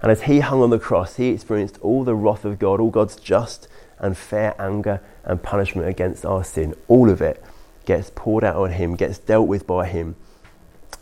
And 0.00 0.12
as 0.12 0.22
he 0.22 0.40
hung 0.40 0.62
on 0.62 0.70
the 0.70 0.78
cross, 0.78 1.16
he 1.16 1.28
experienced 1.28 1.78
all 1.80 2.04
the 2.04 2.14
wrath 2.14 2.44
of 2.44 2.58
God, 2.58 2.80
all 2.80 2.90
God's 2.90 3.16
just 3.16 3.68
and 3.98 4.16
fair 4.16 4.54
anger 4.60 5.00
and 5.24 5.42
punishment 5.42 5.88
against 5.88 6.24
our 6.24 6.44
sin. 6.44 6.74
All 6.86 7.10
of 7.10 7.20
it 7.20 7.42
gets 7.84 8.10
poured 8.14 8.44
out 8.44 8.56
on 8.56 8.72
him, 8.72 8.94
gets 8.94 9.18
dealt 9.18 9.48
with 9.48 9.66
by 9.66 9.86
him. 9.86 10.14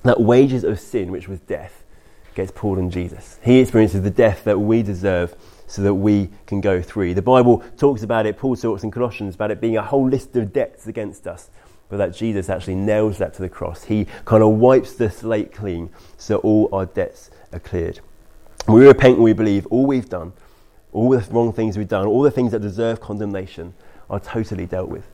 That 0.02 0.20
wages 0.20 0.64
of 0.64 0.80
sin, 0.80 1.10
which 1.10 1.28
was 1.28 1.40
death, 1.40 1.82
gets 2.34 2.52
poured 2.54 2.78
on 2.78 2.90
Jesus. 2.90 3.38
He 3.42 3.58
experiences 3.58 4.02
the 4.02 4.10
death 4.10 4.44
that 4.44 4.58
we 4.58 4.82
deserve 4.82 5.34
so 5.66 5.82
that 5.82 5.94
we 5.94 6.30
can 6.46 6.60
go 6.60 6.80
free. 6.80 7.12
The 7.12 7.22
Bible 7.22 7.64
talks 7.76 8.02
about 8.02 8.24
it, 8.24 8.38
Paul 8.38 8.56
talks 8.56 8.84
in 8.84 8.90
Colossians 8.90 9.34
about 9.34 9.50
it 9.50 9.60
being 9.60 9.76
a 9.76 9.82
whole 9.82 10.08
list 10.08 10.36
of 10.36 10.52
debts 10.52 10.86
against 10.86 11.26
us, 11.26 11.50
but 11.88 11.98
that 11.98 12.14
Jesus 12.14 12.48
actually 12.48 12.74
nails 12.74 13.18
that 13.18 13.34
to 13.34 13.42
the 13.42 13.48
cross. 13.48 13.84
He 13.84 14.06
kind 14.24 14.42
of 14.42 14.50
wipes 14.50 14.94
the 14.94 15.10
slate 15.10 15.52
clean 15.52 15.90
so 16.16 16.38
all 16.38 16.68
our 16.72 16.86
debts 16.86 17.30
are 17.52 17.60
cleared. 17.60 18.00
We 18.68 18.86
repent 18.86 19.16
and 19.16 19.24
we 19.24 19.32
believe 19.32 19.66
all 19.66 19.86
we've 19.86 20.08
done, 20.08 20.32
all 20.92 21.10
the 21.10 21.24
wrong 21.30 21.52
things 21.52 21.78
we've 21.78 21.88
done, 21.88 22.06
all 22.06 22.22
the 22.22 22.30
things 22.30 22.52
that 22.52 22.60
deserve 22.60 23.00
condemnation 23.00 23.74
are 24.10 24.20
totally 24.20 24.66
dealt 24.66 24.88
with. 24.88 25.04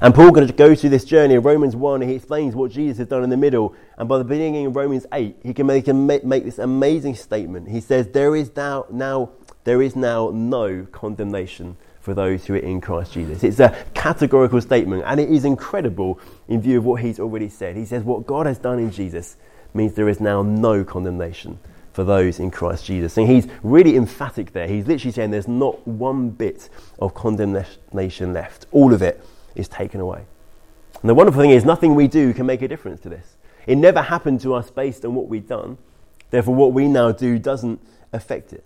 And 0.00 0.14
Paul 0.14 0.30
going 0.30 0.46
to 0.46 0.52
go 0.52 0.74
through 0.74 0.90
this 0.90 1.04
journey 1.04 1.34
in 1.34 1.42
Romans 1.42 1.76
1 1.76 2.00
and 2.00 2.10
he 2.10 2.16
explains 2.16 2.54
what 2.54 2.70
Jesus 2.70 2.98
has 2.98 3.08
done 3.08 3.22
in 3.22 3.28
the 3.28 3.36
middle. 3.36 3.74
And 3.98 4.08
by 4.08 4.16
the 4.16 4.24
beginning 4.24 4.66
of 4.66 4.74
Romans 4.74 5.06
8, 5.12 5.36
he 5.42 5.52
can 5.52 5.66
make, 5.66 5.86
make 6.24 6.44
this 6.44 6.58
amazing 6.58 7.14
statement. 7.14 7.68
He 7.68 7.80
says, 7.80 8.08
There 8.08 8.34
is 8.34 8.54
now, 8.56 8.86
now 8.90 9.30
there 9.64 9.82
is 9.82 9.94
now 9.94 10.30
no 10.32 10.86
condemnation 10.90 11.76
for 12.02 12.14
those 12.14 12.44
who 12.44 12.54
are 12.54 12.58
in 12.58 12.80
Christ 12.80 13.12
Jesus. 13.12 13.44
It's 13.44 13.60
a 13.60 13.84
categorical 13.94 14.60
statement, 14.60 15.04
and 15.06 15.20
it 15.20 15.30
is 15.30 15.44
incredible 15.44 16.18
in 16.48 16.60
view 16.60 16.78
of 16.78 16.84
what 16.84 17.00
he's 17.00 17.20
already 17.20 17.48
said. 17.48 17.76
He 17.76 17.84
says, 17.84 18.02
What 18.02 18.26
God 18.26 18.46
has 18.46 18.58
done 18.58 18.80
in 18.80 18.90
Jesus 18.90 19.36
means 19.72 19.94
there 19.94 20.08
is 20.08 20.20
now 20.20 20.42
no 20.42 20.84
condemnation 20.84 21.58
for 21.92 22.02
those 22.04 22.40
in 22.40 22.50
Christ 22.50 22.86
Jesus. 22.86 23.16
And 23.16 23.28
he's 23.28 23.46
really 23.62 23.96
emphatic 23.96 24.52
there. 24.52 24.66
He's 24.66 24.86
literally 24.86 25.12
saying 25.12 25.30
there's 25.30 25.46
not 25.46 25.86
one 25.86 26.30
bit 26.30 26.68
of 26.98 27.14
condemnation 27.14 28.32
left, 28.32 28.66
all 28.72 28.92
of 28.92 29.00
it 29.00 29.24
is 29.54 29.68
taken 29.68 30.00
away. 30.00 30.24
And 31.00 31.08
the 31.08 31.14
wonderful 31.14 31.40
thing 31.40 31.50
is, 31.50 31.64
nothing 31.64 31.94
we 31.94 32.08
do 32.08 32.34
can 32.34 32.46
make 32.46 32.62
a 32.62 32.68
difference 32.68 33.00
to 33.02 33.08
this. 33.08 33.36
It 33.66 33.76
never 33.76 34.02
happened 34.02 34.40
to 34.40 34.54
us 34.54 34.70
based 34.70 35.04
on 35.04 35.14
what 35.14 35.28
we've 35.28 35.46
done. 35.46 35.78
Therefore, 36.30 36.54
what 36.54 36.72
we 36.72 36.88
now 36.88 37.12
do 37.12 37.38
doesn't 37.38 37.80
affect 38.12 38.52
it. 38.52 38.64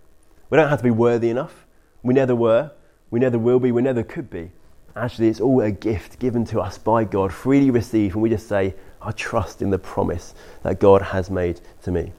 We 0.49 0.55
don't 0.55 0.69
have 0.69 0.79
to 0.79 0.83
be 0.83 0.91
worthy 0.91 1.29
enough. 1.29 1.65
We 2.01 2.13
never 2.13 2.35
were. 2.35 2.71
We 3.09 3.19
never 3.19 3.37
will 3.37 3.59
be. 3.59 3.71
We 3.71 3.81
never 3.81 4.03
could 4.03 4.29
be. 4.29 4.51
Actually, 4.95 5.27
it's 5.27 5.39
all 5.39 5.61
a 5.61 5.71
gift 5.71 6.17
given 6.19 6.43
to 6.45 6.59
us 6.59 6.77
by 6.77 7.03
God, 7.03 7.31
freely 7.31 7.69
received, 7.69 8.15
and 8.15 8.23
we 8.23 8.29
just 8.29 8.47
say, 8.47 8.73
I 9.01 9.11
trust 9.11 9.61
in 9.61 9.69
the 9.69 9.77
promise 9.77 10.33
that 10.63 10.79
God 10.79 11.01
has 11.01 11.29
made 11.29 11.61
to 11.83 11.91
me. 11.91 12.11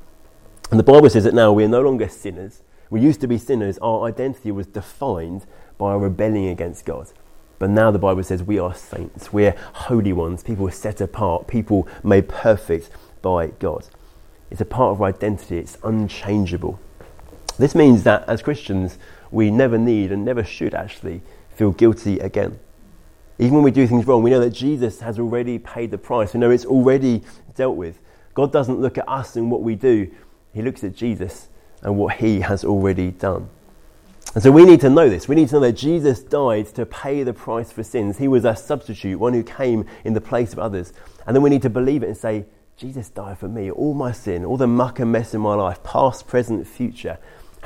And 0.70 0.78
the 0.78 0.84
Bible 0.84 1.10
says 1.10 1.24
that 1.24 1.34
now 1.34 1.52
we 1.52 1.64
are 1.64 1.68
no 1.68 1.82
longer 1.82 2.08
sinners. 2.08 2.62
We 2.88 3.00
used 3.00 3.20
to 3.22 3.26
be 3.26 3.36
sinners. 3.36 3.78
Our 3.78 4.06
identity 4.06 4.52
was 4.52 4.66
defined 4.66 5.44
by 5.76 5.90
our 5.92 5.98
rebelling 5.98 6.46
against 6.46 6.84
God. 6.84 7.08
But 7.58 7.70
now 7.70 7.90
the 7.90 7.98
Bible 7.98 8.22
says 8.22 8.42
we 8.42 8.58
are 8.58 8.74
saints. 8.74 9.32
We're 9.32 9.56
holy 9.72 10.12
ones, 10.12 10.42
people 10.42 10.70
set 10.70 11.00
apart, 11.00 11.48
people 11.48 11.88
made 12.04 12.28
perfect 12.28 12.90
by 13.20 13.48
God. 13.48 13.86
It's 14.50 14.60
a 14.60 14.64
part 14.64 14.92
of 14.92 15.02
our 15.02 15.08
identity, 15.08 15.58
it's 15.58 15.76
unchangeable. 15.82 16.78
This 17.58 17.74
means 17.74 18.04
that 18.04 18.28
as 18.28 18.40
Christians, 18.40 18.98
we 19.30 19.50
never 19.50 19.78
need 19.78 20.12
and 20.12 20.24
never 20.24 20.44
should 20.44 20.74
actually 20.74 21.22
feel 21.54 21.72
guilty 21.72 22.18
again. 22.18 22.58
Even 23.38 23.54
when 23.54 23.62
we 23.62 23.70
do 23.70 23.86
things 23.86 24.06
wrong, 24.06 24.22
we 24.22 24.30
know 24.30 24.40
that 24.40 24.50
Jesus 24.50 25.00
has 25.00 25.18
already 25.18 25.58
paid 25.58 25.90
the 25.90 25.98
price. 25.98 26.34
We 26.34 26.40
know 26.40 26.50
it's 26.50 26.64
already 26.64 27.22
dealt 27.54 27.76
with. 27.76 28.00
God 28.34 28.52
doesn't 28.52 28.80
look 28.80 28.98
at 28.98 29.08
us 29.08 29.36
and 29.36 29.50
what 29.50 29.62
we 29.62 29.74
do, 29.74 30.10
He 30.52 30.62
looks 30.62 30.82
at 30.84 30.94
Jesus 30.94 31.48
and 31.82 31.96
what 31.96 32.16
He 32.16 32.40
has 32.40 32.64
already 32.64 33.10
done. 33.10 33.48
And 34.34 34.42
so 34.42 34.50
we 34.50 34.64
need 34.64 34.80
to 34.82 34.90
know 34.90 35.08
this. 35.08 35.26
We 35.26 35.34
need 35.34 35.48
to 35.48 35.54
know 35.54 35.60
that 35.60 35.72
Jesus 35.72 36.20
died 36.20 36.66
to 36.74 36.84
pay 36.84 37.22
the 37.22 37.32
price 37.32 37.72
for 37.72 37.82
sins. 37.82 38.18
He 38.18 38.28
was 38.28 38.44
a 38.44 38.54
substitute, 38.54 39.18
one 39.18 39.32
who 39.32 39.42
came 39.42 39.86
in 40.04 40.12
the 40.12 40.20
place 40.20 40.52
of 40.52 40.58
others. 40.58 40.92
And 41.26 41.34
then 41.34 41.42
we 41.42 41.50
need 41.50 41.62
to 41.62 41.70
believe 41.70 42.02
it 42.02 42.08
and 42.08 42.16
say, 42.16 42.44
Jesus 42.76 43.08
died 43.08 43.38
for 43.38 43.48
me. 43.48 43.70
All 43.70 43.94
my 43.94 44.12
sin, 44.12 44.44
all 44.44 44.56
the 44.56 44.66
muck 44.66 45.00
and 45.00 45.10
mess 45.10 45.34
in 45.34 45.40
my 45.40 45.54
life, 45.54 45.82
past, 45.82 46.28
present, 46.28 46.66
future, 46.66 47.18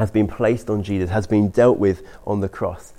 has 0.02 0.10
been 0.10 0.26
placed 0.26 0.68
on 0.68 0.82
Jesus, 0.82 1.10
has 1.10 1.28
been 1.28 1.50
dealt 1.50 1.78
with 1.78 2.02
on 2.26 2.40
the 2.40 2.48
cross. 2.48 2.92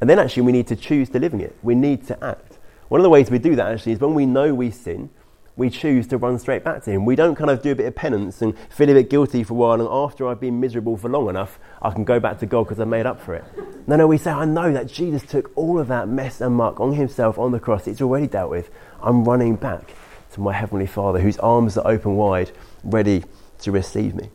And 0.00 0.08
then 0.08 0.18
actually, 0.18 0.42
we 0.42 0.52
need 0.52 0.66
to 0.66 0.76
choose 0.76 1.08
to 1.10 1.18
live 1.18 1.32
in 1.32 1.40
it. 1.40 1.56
We 1.62 1.74
need 1.74 2.06
to 2.08 2.22
act. 2.22 2.58
One 2.88 3.00
of 3.00 3.02
the 3.02 3.08
ways 3.08 3.30
we 3.30 3.38
do 3.38 3.56
that 3.56 3.66
actually 3.72 3.92
is 3.92 4.00
when 4.00 4.14
we 4.14 4.26
know 4.26 4.54
we 4.54 4.70
sin, 4.70 5.08
we 5.56 5.70
choose 5.70 6.06
to 6.08 6.18
run 6.18 6.38
straight 6.38 6.62
back 6.62 6.84
to 6.84 6.90
Him. 6.90 7.06
We 7.06 7.16
don't 7.16 7.34
kind 7.34 7.50
of 7.50 7.62
do 7.62 7.72
a 7.72 7.74
bit 7.74 7.86
of 7.86 7.94
penance 7.94 8.42
and 8.42 8.54
feel 8.68 8.90
a 8.90 8.94
bit 8.94 9.08
guilty 9.08 9.42
for 9.42 9.54
a 9.54 9.56
while, 9.56 9.80
and 9.80 9.88
after 9.90 10.28
I've 10.28 10.40
been 10.40 10.60
miserable 10.60 10.96
for 10.96 11.08
long 11.08 11.28
enough, 11.28 11.58
I 11.80 11.90
can 11.92 12.04
go 12.04 12.20
back 12.20 12.38
to 12.40 12.46
God 12.46 12.64
because 12.64 12.78
I 12.80 12.84
made 12.84 13.06
up 13.06 13.20
for 13.22 13.34
it. 13.34 13.44
No, 13.86 13.96
no, 13.96 14.06
we 14.06 14.18
say, 14.18 14.30
I 14.30 14.44
know 14.44 14.72
that 14.72 14.86
Jesus 14.86 15.22
took 15.22 15.50
all 15.56 15.78
of 15.78 15.88
that 15.88 16.08
mess 16.08 16.40
and 16.40 16.54
muck 16.56 16.78
on 16.80 16.92
Himself 16.92 17.38
on 17.38 17.52
the 17.52 17.60
cross. 17.60 17.86
It's 17.86 18.02
already 18.02 18.26
dealt 18.26 18.50
with. 18.50 18.70
I'm 19.02 19.24
running 19.24 19.56
back 19.56 19.94
to 20.32 20.40
my 20.40 20.52
Heavenly 20.52 20.86
Father, 20.86 21.20
whose 21.20 21.38
arms 21.38 21.78
are 21.78 21.90
open 21.90 22.16
wide, 22.16 22.50
ready 22.84 23.24
to 23.60 23.72
receive 23.72 24.14
me. 24.14 24.30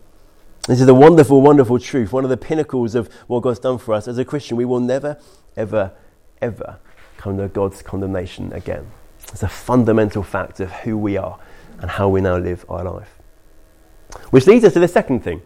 This 0.68 0.82
is 0.82 0.88
a 0.88 0.96
wonderful, 0.96 1.42
wonderful 1.42 1.78
truth, 1.78 2.12
one 2.12 2.24
of 2.24 2.32
the 2.32 2.38
pinnacles 2.38 2.96
of 2.96 3.14
what 3.28 3.42
God's 3.42 3.60
done 3.60 3.78
for 3.78 3.94
us. 3.94 4.08
As 4.08 4.18
a 4.18 4.26
Christian, 4.26 4.58
we 4.58 4.66
will 4.66 4.80
never, 4.80 5.20
ever, 5.56 5.92
ever 6.42 6.80
come 7.18 7.38
to 7.38 7.48
God's 7.48 7.84
condemnation 7.84 8.52
again. 8.52 8.88
It's 9.32 9.44
a 9.44 9.48
fundamental 9.48 10.24
fact 10.24 10.60
of 10.60 10.72
who 10.72 10.98
we 10.98 11.18
are 11.18 11.38
and 11.82 11.92
how 11.92 12.10
we 12.10 12.20
now 12.20 12.38
live 12.38 12.66
our 12.68 12.84
life. 12.84 13.20
Which 14.32 14.48
leads 14.48 14.66
us 14.66 14.74
to 14.74 14.80
the 14.80 14.88
second 14.88 15.20
thing. 15.20 15.44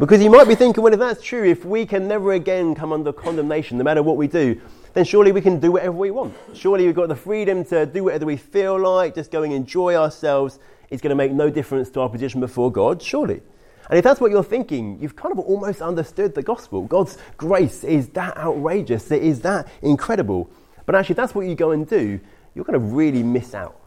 Because 0.00 0.20
you 0.20 0.30
might 0.30 0.48
be 0.48 0.56
thinking, 0.56 0.82
well, 0.82 0.92
if 0.92 0.98
that's 0.98 1.22
true, 1.22 1.44
if 1.44 1.64
we 1.64 1.86
can 1.86 2.08
never 2.08 2.32
again 2.32 2.74
come 2.74 2.92
under 2.92 3.12
condemnation, 3.12 3.78
no 3.78 3.84
matter 3.84 4.02
what 4.02 4.16
we 4.16 4.26
do, 4.26 4.60
then 4.94 5.04
surely 5.04 5.30
we 5.30 5.42
can 5.42 5.60
do 5.60 5.70
whatever 5.70 5.92
we 5.92 6.10
want. 6.10 6.34
Surely 6.54 6.86
we've 6.86 6.94
got 6.94 7.08
the 7.08 7.14
freedom 7.14 7.64
to 7.66 7.86
do 7.86 8.02
whatever 8.02 8.26
we 8.26 8.36
feel 8.36 8.80
like, 8.80 9.14
just 9.14 9.30
going 9.30 9.52
and 9.52 9.60
enjoy 9.60 9.94
ourselves. 9.94 10.58
It's 10.90 11.00
going 11.00 11.10
to 11.10 11.16
make 11.16 11.30
no 11.30 11.50
difference 11.50 11.88
to 11.90 12.00
our 12.00 12.08
position 12.08 12.40
before 12.40 12.72
God, 12.72 13.00
surely. 13.00 13.42
And 13.88 13.98
if 13.98 14.04
that's 14.04 14.20
what 14.20 14.30
you're 14.30 14.44
thinking, 14.44 14.98
you've 15.00 15.16
kind 15.16 15.32
of 15.32 15.38
almost 15.38 15.80
understood 15.80 16.34
the 16.34 16.42
gospel. 16.42 16.82
God's 16.82 17.18
grace 17.36 17.84
is 17.84 18.08
that 18.10 18.36
outrageous, 18.36 19.10
it 19.10 19.22
is 19.22 19.40
that 19.42 19.68
incredible. 19.82 20.50
But 20.86 20.94
actually, 20.94 21.14
if 21.14 21.16
that's 21.18 21.34
what 21.34 21.46
you 21.46 21.54
go 21.54 21.72
and 21.72 21.88
do, 21.88 22.20
you're 22.54 22.64
going 22.64 22.80
to 22.80 22.86
really 22.86 23.22
miss 23.22 23.54
out. 23.54 23.78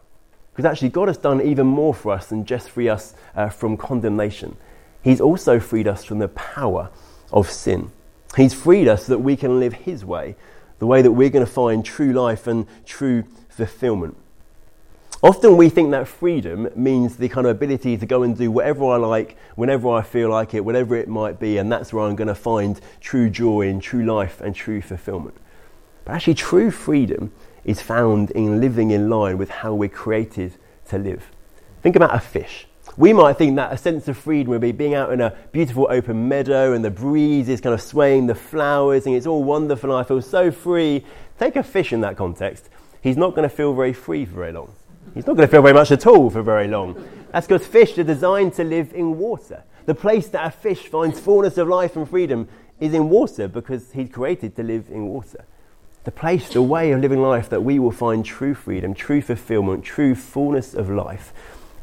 Because 0.52 0.64
actually, 0.64 0.90
God 0.90 1.08
has 1.08 1.18
done 1.18 1.40
even 1.42 1.66
more 1.66 1.94
for 1.94 2.12
us 2.12 2.28
than 2.28 2.44
just 2.44 2.70
free 2.70 2.88
us 2.88 3.14
uh, 3.34 3.48
from 3.48 3.76
condemnation. 3.76 4.56
He's 5.02 5.20
also 5.20 5.58
freed 5.60 5.88
us 5.88 6.04
from 6.04 6.18
the 6.18 6.28
power 6.28 6.90
of 7.32 7.50
sin. 7.50 7.90
He's 8.36 8.54
freed 8.54 8.88
us 8.88 9.06
so 9.06 9.12
that 9.12 9.20
we 9.20 9.36
can 9.36 9.60
live 9.60 9.72
His 9.72 10.04
way, 10.04 10.36
the 10.78 10.86
way 10.86 11.02
that 11.02 11.12
we're 11.12 11.30
going 11.30 11.44
to 11.44 11.50
find 11.50 11.84
true 11.84 12.12
life 12.12 12.46
and 12.46 12.66
true 12.84 13.24
fulfillment. 13.48 14.16
Often 15.22 15.58
we 15.58 15.68
think 15.68 15.90
that 15.90 16.08
freedom 16.08 16.70
means 16.74 17.16
the 17.16 17.28
kind 17.28 17.46
of 17.46 17.50
ability 17.50 17.98
to 17.98 18.06
go 18.06 18.22
and 18.22 18.34
do 18.34 18.50
whatever 18.50 18.86
I 18.86 18.96
like, 18.96 19.36
whenever 19.54 19.90
I 19.90 20.00
feel 20.00 20.30
like 20.30 20.54
it, 20.54 20.64
whatever 20.64 20.96
it 20.96 21.08
might 21.08 21.38
be, 21.38 21.58
and 21.58 21.70
that's 21.70 21.92
where 21.92 22.04
I'm 22.04 22.16
going 22.16 22.28
to 22.28 22.34
find 22.34 22.80
true 23.00 23.28
joy 23.28 23.68
and 23.68 23.82
true 23.82 24.02
life 24.02 24.40
and 24.40 24.54
true 24.54 24.80
fulfillment. 24.80 25.36
But 26.06 26.14
actually, 26.14 26.34
true 26.34 26.70
freedom 26.70 27.32
is 27.64 27.82
found 27.82 28.30
in 28.30 28.62
living 28.62 28.92
in 28.92 29.10
line 29.10 29.36
with 29.36 29.50
how 29.50 29.74
we're 29.74 29.90
created 29.90 30.54
to 30.88 30.96
live. 30.96 31.30
Think 31.82 31.96
about 31.96 32.14
a 32.14 32.20
fish. 32.20 32.66
We 32.96 33.12
might 33.12 33.34
think 33.34 33.56
that 33.56 33.74
a 33.74 33.76
sense 33.76 34.08
of 34.08 34.16
freedom 34.16 34.52
would 34.52 34.62
be 34.62 34.72
being 34.72 34.94
out 34.94 35.12
in 35.12 35.20
a 35.20 35.36
beautiful 35.52 35.86
open 35.90 36.28
meadow 36.28 36.72
and 36.72 36.82
the 36.82 36.90
breeze 36.90 37.50
is 37.50 37.60
kind 37.60 37.74
of 37.74 37.82
swaying 37.82 38.26
the 38.26 38.34
flowers 38.34 39.04
and 39.04 39.14
it's 39.14 39.26
all 39.26 39.44
wonderful 39.44 39.90
and 39.90 40.00
I 40.00 40.08
feel 40.08 40.22
so 40.22 40.50
free. 40.50 41.04
Take 41.38 41.56
a 41.56 41.62
fish 41.62 41.92
in 41.92 42.00
that 42.00 42.16
context. 42.16 42.70
He's 43.02 43.18
not 43.18 43.34
going 43.34 43.48
to 43.48 43.54
feel 43.54 43.74
very 43.74 43.92
free 43.92 44.24
for 44.24 44.36
very 44.36 44.52
long. 44.52 44.74
He's 45.14 45.26
not 45.26 45.36
going 45.36 45.48
to 45.48 45.50
feel 45.50 45.62
very 45.62 45.74
much 45.74 45.90
at 45.90 46.06
all 46.06 46.30
for 46.30 46.42
very 46.42 46.68
long. 46.68 46.94
That's 47.32 47.46
because 47.46 47.66
fish 47.66 47.98
are 47.98 48.04
designed 48.04 48.54
to 48.54 48.64
live 48.64 48.92
in 48.92 49.18
water. 49.18 49.64
The 49.86 49.94
place 49.94 50.28
that 50.28 50.46
a 50.46 50.50
fish 50.50 50.86
finds 50.86 51.18
fullness 51.18 51.58
of 51.58 51.68
life 51.68 51.96
and 51.96 52.08
freedom 52.08 52.48
is 52.78 52.94
in 52.94 53.08
water 53.08 53.48
because 53.48 53.92
he's 53.92 54.10
created 54.10 54.56
to 54.56 54.62
live 54.62 54.88
in 54.88 55.06
water. 55.06 55.44
The 56.04 56.10
place, 56.10 56.48
the 56.48 56.62
way 56.62 56.92
of 56.92 57.00
living 57.00 57.20
life 57.20 57.48
that 57.50 57.62
we 57.62 57.78
will 57.78 57.90
find 57.90 58.24
true 58.24 58.54
freedom, 58.54 58.94
true 58.94 59.20
fulfillment, 59.20 59.84
true 59.84 60.14
fullness 60.14 60.74
of 60.74 60.88
life 60.88 61.32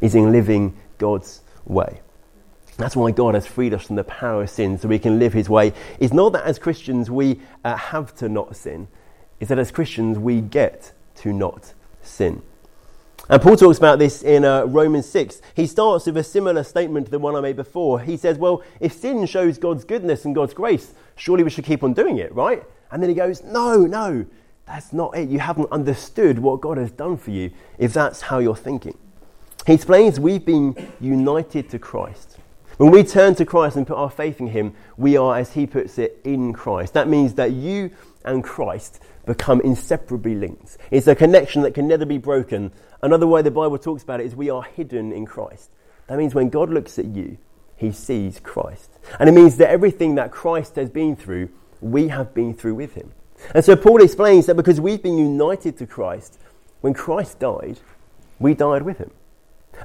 is 0.02 0.16
in 0.16 0.32
living 0.32 0.76
God's 0.98 1.42
way. 1.66 2.02
That's 2.78 2.96
why 2.96 3.12
God 3.12 3.34
has 3.36 3.46
freed 3.46 3.74
us 3.74 3.88
from 3.88 3.96
the 3.96 4.04
power 4.04 4.44
of 4.44 4.50
sin 4.50 4.78
so 4.78 4.88
we 4.88 5.00
can 5.00 5.20
live 5.20 5.34
His 5.34 5.50
way. 5.50 5.74
It's 6.00 6.14
not 6.14 6.34
that 6.34 6.46
as 6.46 6.60
Christians 6.60 7.10
we 7.10 7.42
uh, 7.64 7.76
have 7.76 8.16
to 8.16 8.30
not 8.30 8.56
sin, 8.56 8.88
it's 9.40 9.50
that 9.50 9.60
as 9.60 9.72
Christians 9.72 10.18
we 10.18 10.42
get 10.42 10.94
to 11.18 11.34
not 11.34 11.74
sin. 12.02 12.42
And 13.30 13.42
Paul 13.42 13.58
talks 13.58 13.78
about 13.78 14.00
this 14.00 14.24
in 14.24 14.46
uh, 14.46 14.64
Romans 14.66 15.06
6. 15.10 15.42
He 15.54 15.68
starts 15.68 16.06
with 16.06 16.16
a 16.16 16.24
similar 16.24 16.64
statement 16.64 17.08
to 17.08 17.12
the 17.12 17.20
one 17.20 17.36
I 17.36 17.42
made 17.42 17.58
before. 17.58 18.00
He 18.00 18.16
says, 18.16 18.38
Well, 18.38 18.64
if 18.80 18.94
sin 18.94 19.26
shows 19.26 19.58
God's 19.58 19.84
goodness 19.84 20.24
and 20.24 20.34
God's 20.34 20.54
grace, 20.54 20.94
surely 21.16 21.44
we 21.44 21.50
should 21.50 21.66
keep 21.66 21.84
on 21.84 21.94
doing 21.94 22.20
it, 22.20 22.34
right? 22.34 22.64
And 22.90 23.02
then 23.02 23.10
he 23.10 23.16
goes, 23.16 23.44
No, 23.44 23.86
no, 23.86 24.26
that's 24.66 24.94
not 24.94 25.18
it. 25.18 25.28
You 25.28 25.40
haven't 25.40 25.70
understood 25.72 26.40
what 26.40 26.62
God 26.62 26.78
has 26.78 26.92
done 26.92 27.18
for 27.18 27.32
you 27.32 27.52
if 27.78 27.92
that's 27.92 28.22
how 28.22 28.40
you're 28.40 28.56
thinking. 28.56 28.98
He 29.66 29.74
explains 29.74 30.22
we've 30.22 30.46
been 30.46 30.92
united 31.02 31.70
to 31.72 31.80
Christ. 31.80 32.37
When 32.78 32.92
we 32.92 33.04
turn 33.04 33.34
to 33.36 33.46
Christ 33.46 33.76
and 33.76 33.88
put 33.88 33.98
our 33.98 34.10
faith 34.10 34.40
in 34.40 34.48
Him, 34.48 34.76
we 34.98 35.18
are, 35.18 35.38
as 35.38 35.54
He 35.54 35.66
puts 35.66 35.98
it, 35.98 36.20
in 36.24 36.54
Christ. 36.54 36.94
That 36.94 37.08
means 37.08 37.34
that 37.34 37.52
you 37.52 37.92
and 38.24 38.44
Christ 38.44 39.02
become 39.26 39.62
inseparably 39.62 40.36
linked. 40.36 40.78
It's 40.92 41.08
a 41.08 41.16
connection 41.16 41.64
that 41.64 41.74
can 41.74 41.88
never 41.88 42.06
be 42.06 42.20
broken. 42.20 42.72
Another 43.02 43.26
way 43.26 43.42
the 43.42 43.50
Bible 43.50 43.80
talks 43.80 44.04
about 44.04 44.20
it 44.20 44.28
is 44.28 44.36
we 44.36 44.52
are 44.52 44.62
hidden 44.62 45.12
in 45.12 45.26
Christ. 45.26 45.72
That 46.06 46.20
means 46.20 46.36
when 46.36 46.50
God 46.50 46.70
looks 46.70 47.00
at 47.00 47.06
you, 47.06 47.38
he 47.76 47.92
sees 47.92 48.40
Christ. 48.40 48.92
And 49.20 49.28
it 49.28 49.34
means 49.34 49.58
that 49.58 49.70
everything 49.70 50.16
that 50.16 50.32
Christ 50.32 50.76
has 50.76 50.90
been 50.90 51.16
through, 51.16 51.50
we 51.82 52.10
have 52.10 52.34
been 52.34 52.54
through 52.54 52.76
with 52.76 52.94
him. 52.94 53.12
And 53.54 53.66
so 53.66 53.76
Paul 53.76 54.02
explains 54.02 54.46
that 54.46 54.56
because 54.56 54.80
we've 54.80 55.02
been 55.02 55.18
united 55.18 55.78
to 55.78 55.88
Christ, 55.88 56.40
when 56.82 56.94
Christ 56.94 57.40
died, 57.40 57.80
we 58.40 58.54
died 58.54 58.84
with 58.84 58.98
him. 58.98 59.12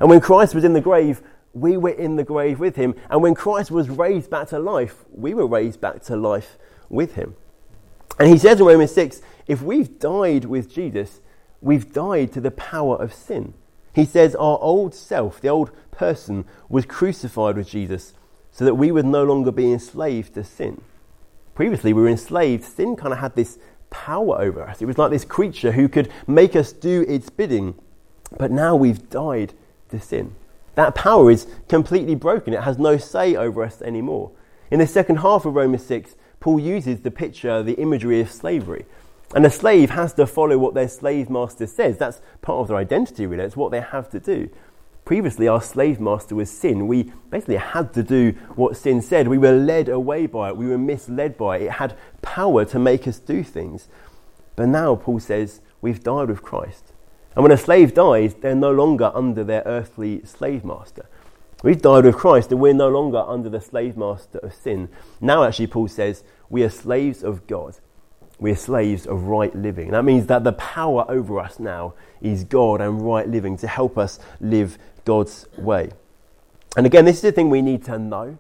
And 0.01 0.09
when 0.09 0.21
Christ 0.21 0.55
was 0.55 0.65
in 0.65 0.73
the 0.73 0.81
grave, 0.81 1.21
we 1.55 1.77
were 1.77 1.91
in 1.91 2.17
the 2.17 2.25
grave 2.25 2.59
with 2.59 2.77
him. 2.77 2.95
And 3.11 3.23
when 3.23 3.35
Christ 3.35 3.71
was 3.71 3.91
raised 3.91 4.31
back 4.31 4.49
to 4.49 4.59
life, 4.59 5.05
we 5.11 5.35
were 5.35 5.47
raised 5.47 5.81
back 5.81 6.03
to 6.05 6.17
life 6.17 6.57
with 6.89 7.15
him. 7.15 7.35
And 8.19 8.29
he 8.29 8.39
says 8.39 8.61
in 8.61 8.67
Romans 8.67 8.93
6 8.93 9.23
if 9.47 9.63
we've 9.63 9.99
died 9.99 10.45
with 10.45 10.73
Jesus, 10.73 11.21
we've 11.61 11.93
died 11.93 12.33
to 12.33 12.41
the 12.41 12.51
power 12.51 12.97
of 12.97 13.13
sin. 13.13 13.55
He 13.95 14.05
says 14.05 14.35
our 14.35 14.59
old 14.61 14.95
self, 14.95 15.41
the 15.41 15.49
old 15.49 15.71
person, 15.91 16.45
was 16.69 16.87
crucified 16.87 17.57
with 17.57 17.69
Jesus 17.69 18.15
so 18.51 18.65
that 18.65 18.75
we 18.75 18.91
would 18.91 19.07
no 19.07 19.25
longer 19.25 19.51
be 19.51 19.73
enslaved 19.73 20.35
to 20.35 20.45
sin. 20.45 20.81
Previously, 21.55 21.93
we 21.93 22.03
were 22.03 22.09
enslaved. 22.09 22.65
Sin 22.65 22.97
kind 22.97 23.13
of 23.13 23.19
had 23.19 23.35
this 23.35 23.59
power 23.91 24.41
over 24.41 24.63
us. 24.63 24.81
It 24.81 24.87
was 24.87 24.97
like 24.97 25.11
this 25.11 25.25
creature 25.25 25.73
who 25.73 25.89
could 25.89 26.11
make 26.27 26.57
us 26.57 26.73
do 26.73 27.05
its 27.09 27.29
bidding. 27.29 27.75
But 28.39 28.51
now 28.51 28.75
we've 28.75 29.11
died 29.11 29.53
to 29.91 30.01
sin. 30.01 30.35
That 30.75 30.95
power 30.95 31.31
is 31.31 31.47
completely 31.69 32.15
broken. 32.15 32.55
It 32.55 32.63
has 32.63 32.79
no 32.79 32.97
say 32.97 33.37
over 33.37 33.63
us 33.63 33.83
anymore. 33.83 34.31
In 34.71 34.79
the 34.79 34.87
second 34.87 35.17
half 35.17 35.45
of 35.45 35.55
Romans 35.55 35.85
6, 35.85 36.17
Paul 36.41 36.59
uses 36.59 37.01
the 37.01 37.11
picture, 37.11 37.63
the 37.63 37.75
imagery 37.75 38.21
of 38.21 38.31
slavery. 38.31 38.87
And 39.35 39.47
a 39.47 39.51
slave 39.51 39.91
has 39.91 40.13
to 40.15 40.27
follow 40.27 40.59
what 40.59 40.75
their 40.75 40.89
slave 40.89 41.31
master 41.31 41.67
says. 41.67 41.99
That's 41.99 42.21
part 42.41 42.59
of 42.61 42.69
their 42.69 42.77
identity, 42.77 43.27
really. 43.27 43.45
It's 43.45 43.57
what 43.57 43.71
they 43.71 43.81
have 43.81 44.11
to 44.11 44.21
do. 44.21 44.51
Previously, 45.05 45.49
our 45.49 45.61
slave 45.61 46.01
master 46.01 46.35
was 46.35 46.51
sin. 46.51 46.87
We 46.87 47.13
basically 47.31 47.57
had 47.57 47.93
to 47.95 48.03
do 48.03 48.33
what 48.55 48.77
sin 48.77 49.03
said. 49.03 49.29
We 49.29 49.39
were 49.39 49.53
led 49.53 49.89
away 49.89 50.27
by 50.27 50.49
it. 50.49 50.57
We 50.57 50.69
were 50.69 50.79
misled 50.79 51.37
by 51.37 51.59
it. 51.59 51.63
It 51.63 51.73
had 51.73 51.97
power 52.23 52.65
to 52.67 52.79
make 52.79 53.09
us 53.09 53.19
do 53.19 53.43
things. 53.43 53.89
But 54.55 54.69
now, 54.69 54.95
Paul 54.95 55.19
says, 55.19 55.61
we've 55.81 56.03
died 56.03 56.29
with 56.29 56.43
Christ. 56.43 56.92
And 57.35 57.43
when 57.43 57.53
a 57.53 57.57
slave 57.57 57.95
dies, 57.95 58.35
they're 58.35 58.55
no 58.55 58.73
longer 58.73 59.11
under 59.15 59.43
their 59.43 59.63
earthly 59.65 60.25
slave 60.25 60.65
master. 60.65 61.07
We've 61.63 61.81
died 61.81 62.05
with 62.05 62.17
Christ 62.17 62.51
and 62.51 62.61
we're 62.61 62.75
no 62.75 62.89
longer 62.89 63.19
under 63.19 63.49
the 63.49 63.61
slave 63.61 63.97
master 63.97 64.39
of 64.39 64.55
sin. 64.55 64.89
Now, 65.21 65.45
actually, 65.45 65.69
Paul 65.69 65.89
says, 65.89 66.25
we 66.51 66.63
are 66.65 66.71
slaves 66.71 67.23
of 67.23 67.47
God. 67.47 67.77
We 68.39 68.51
are 68.51 68.57
slaves 68.57 69.07
of 69.07 69.25
right 69.25 69.55
living. 69.55 69.93
That 69.93 70.05
means 70.05 70.27
that 70.27 70.43
the 70.43 70.53
power 70.55 71.07
over 71.09 71.39
us 71.39 71.61
now 71.61 71.95
is 72.21 72.45
God 72.45 72.81
and 72.81 73.01
right 73.01 73.29
living 73.29 73.57
to 73.59 73.69
help 73.69 73.97
us 73.97 74.19
live 74.41 74.77
God's 75.05 75.47
way. 75.57 75.91
And 76.77 76.85
again, 76.85 77.05
this 77.05 77.17
is 77.17 77.23
the 77.23 77.33
thing 77.33 77.49
we 77.49 77.63
need 77.63 77.85
to 77.85 77.99
know 77.99 78.39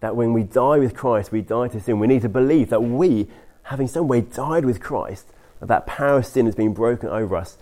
that 0.00 0.14
when 0.14 0.32
we 0.32 0.42
die 0.42 0.78
with 0.78 0.94
Christ, 0.94 1.32
we 1.32 1.40
die 1.40 1.68
to 1.68 1.80
sin. 1.80 1.98
We 1.98 2.06
need 2.06 2.22
to 2.22 2.28
believe 2.28 2.68
that 2.70 2.82
we, 2.82 3.28
having 3.64 3.88
some 3.88 4.08
way 4.08 4.20
died 4.20 4.64
with 4.64 4.80
Christ, 4.80 5.26
that 5.60 5.66
that 5.66 5.86
power 5.86 6.18
of 6.18 6.26
sin 6.26 6.46
has 6.46 6.54
been 6.54 6.74
broken 6.74 7.08
over 7.08 7.36
us 7.36 7.56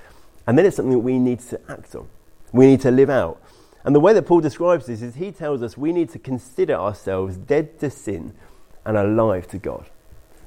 and 0.49 0.57
then 0.57 0.65
it's 0.65 0.77
something 0.77 0.93
that 0.93 1.01
we 1.01 1.19
need 1.19 1.41
to 1.41 1.61
act 1.69 1.95
on. 1.95 2.09
We 2.55 2.65
need 2.65 2.81
to 2.81 2.91
live 2.91 3.11
out. 3.11 3.39
And 3.85 3.95
the 3.95 4.01
way 4.01 4.15
that 4.15 4.23
Paul 4.23 4.41
describes 4.41 4.87
this 4.87 5.03
is 5.03 5.17
he 5.17 5.31
tells 5.31 5.63
us 5.63 5.77
we 5.77 5.93
need 5.93 6.09
to 6.11 6.19
consider 6.19 6.73
ourselves 6.73 7.37
dead 7.37 7.79
to 7.81 7.91
sin 7.91 8.33
and 8.87 8.97
alive 8.97 9.47
to 9.49 9.59
God. 9.59 9.91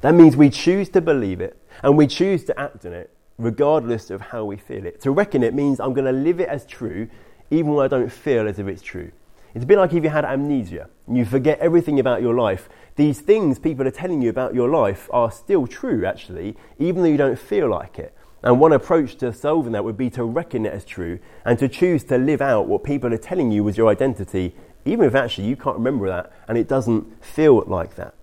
That 0.01 0.15
means 0.15 0.35
we 0.35 0.49
choose 0.49 0.89
to 0.89 1.01
believe 1.01 1.39
it 1.39 1.55
and 1.83 1.95
we 1.99 2.07
choose 2.07 2.43
to 2.45 2.59
act 2.59 2.83
on 2.83 2.93
it 2.93 3.11
regardless 3.37 4.09
of 4.09 4.21
how 4.21 4.43
we 4.43 4.57
feel 4.57 4.87
it. 4.87 5.01
To 5.01 5.11
reckon 5.11 5.43
it 5.43 5.53
means 5.53 5.79
I'm 5.79 5.93
going 5.93 6.11
to 6.11 6.11
live 6.11 6.39
it 6.39 6.49
as 6.49 6.65
true 6.65 7.07
even 7.51 7.75
when 7.75 7.85
I 7.85 7.87
don't 7.87 8.11
feel 8.11 8.47
as 8.47 8.57
if 8.57 8.65
it's 8.65 8.81
true. 8.81 9.11
It's 9.53 9.65
a 9.65 9.67
bit 9.67 9.77
like 9.77 9.93
if 9.93 10.03
you 10.03 10.09
had 10.09 10.25
amnesia 10.25 10.89
and 11.05 11.15
you 11.15 11.25
forget 11.25 11.59
everything 11.59 11.99
about 11.99 12.23
your 12.23 12.33
life. 12.33 12.69
These 12.95 13.21
things 13.21 13.59
people 13.59 13.87
are 13.87 13.91
telling 13.91 14.23
you 14.23 14.31
about 14.31 14.55
your 14.55 14.69
life 14.69 15.09
are 15.13 15.29
still 15.29 15.67
true, 15.67 16.07
actually, 16.07 16.57
even 16.79 17.03
though 17.03 17.09
you 17.09 17.17
don't 17.17 17.37
feel 17.37 17.69
like 17.69 17.99
it. 17.99 18.15
And 18.43 18.59
one 18.59 18.73
approach 18.73 19.15
to 19.17 19.33
solving 19.33 19.73
that 19.73 19.83
would 19.83 19.97
be 19.97 20.09
to 20.11 20.23
reckon 20.23 20.65
it 20.65 20.73
as 20.73 20.83
true 20.83 21.19
and 21.45 21.59
to 21.59 21.67
choose 21.67 22.03
to 22.05 22.17
live 22.17 22.41
out 22.41 22.67
what 22.67 22.83
people 22.83 23.13
are 23.13 23.17
telling 23.17 23.51
you 23.51 23.63
was 23.63 23.77
your 23.77 23.89
identity, 23.89 24.55
even 24.83 25.05
if 25.05 25.13
actually 25.13 25.47
you 25.47 25.55
can't 25.55 25.77
remember 25.77 26.07
that 26.07 26.31
and 26.47 26.57
it 26.57 26.67
doesn't 26.67 27.23
feel 27.23 27.63
like 27.67 27.95
that. 27.95 28.15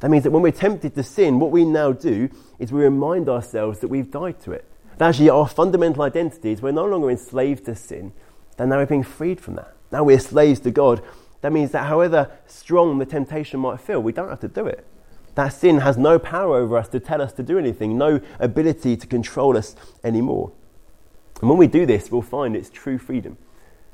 That 0.00 0.10
means 0.10 0.24
that 0.24 0.30
when 0.30 0.42
we're 0.42 0.52
tempted 0.52 0.94
to 0.94 1.02
sin, 1.02 1.38
what 1.38 1.50
we 1.50 1.64
now 1.66 1.92
do 1.92 2.30
is 2.58 2.72
we 2.72 2.82
remind 2.82 3.28
ourselves 3.28 3.80
that 3.80 3.88
we've 3.88 4.10
died 4.10 4.40
to 4.40 4.52
it. 4.52 4.64
That 4.96 5.10
actually 5.10 5.28
our 5.28 5.46
fundamental 5.46 6.02
identity 6.02 6.52
is 6.52 6.62
we're 6.62 6.72
no 6.72 6.86
longer 6.86 7.10
enslaved 7.10 7.66
to 7.66 7.74
sin, 7.74 8.12
then 8.56 8.70
now 8.70 8.78
we're 8.78 8.86
being 8.86 9.02
freed 9.02 9.40
from 9.40 9.56
that. 9.56 9.74
Now 9.92 10.04
we're 10.04 10.20
slaves 10.20 10.60
to 10.60 10.70
God. 10.70 11.02
That 11.42 11.52
means 11.52 11.72
that 11.72 11.86
however 11.86 12.30
strong 12.46 12.98
the 12.98 13.06
temptation 13.06 13.60
might 13.60 13.80
feel, 13.80 14.00
we 14.00 14.12
don't 14.12 14.28
have 14.30 14.40
to 14.40 14.48
do 14.48 14.66
it. 14.66 14.86
That 15.34 15.48
sin 15.48 15.78
has 15.78 15.96
no 15.96 16.18
power 16.18 16.56
over 16.56 16.76
us 16.76 16.88
to 16.88 17.00
tell 17.00 17.22
us 17.22 17.32
to 17.34 17.42
do 17.42 17.58
anything, 17.58 17.96
no 17.96 18.20
ability 18.38 18.96
to 18.96 19.06
control 19.06 19.56
us 19.56 19.76
anymore. 20.02 20.52
And 21.40 21.48
when 21.48 21.58
we 21.58 21.66
do 21.66 21.86
this, 21.86 22.10
we'll 22.10 22.22
find 22.22 22.54
it's 22.54 22.70
true 22.70 22.98
freedom 22.98 23.38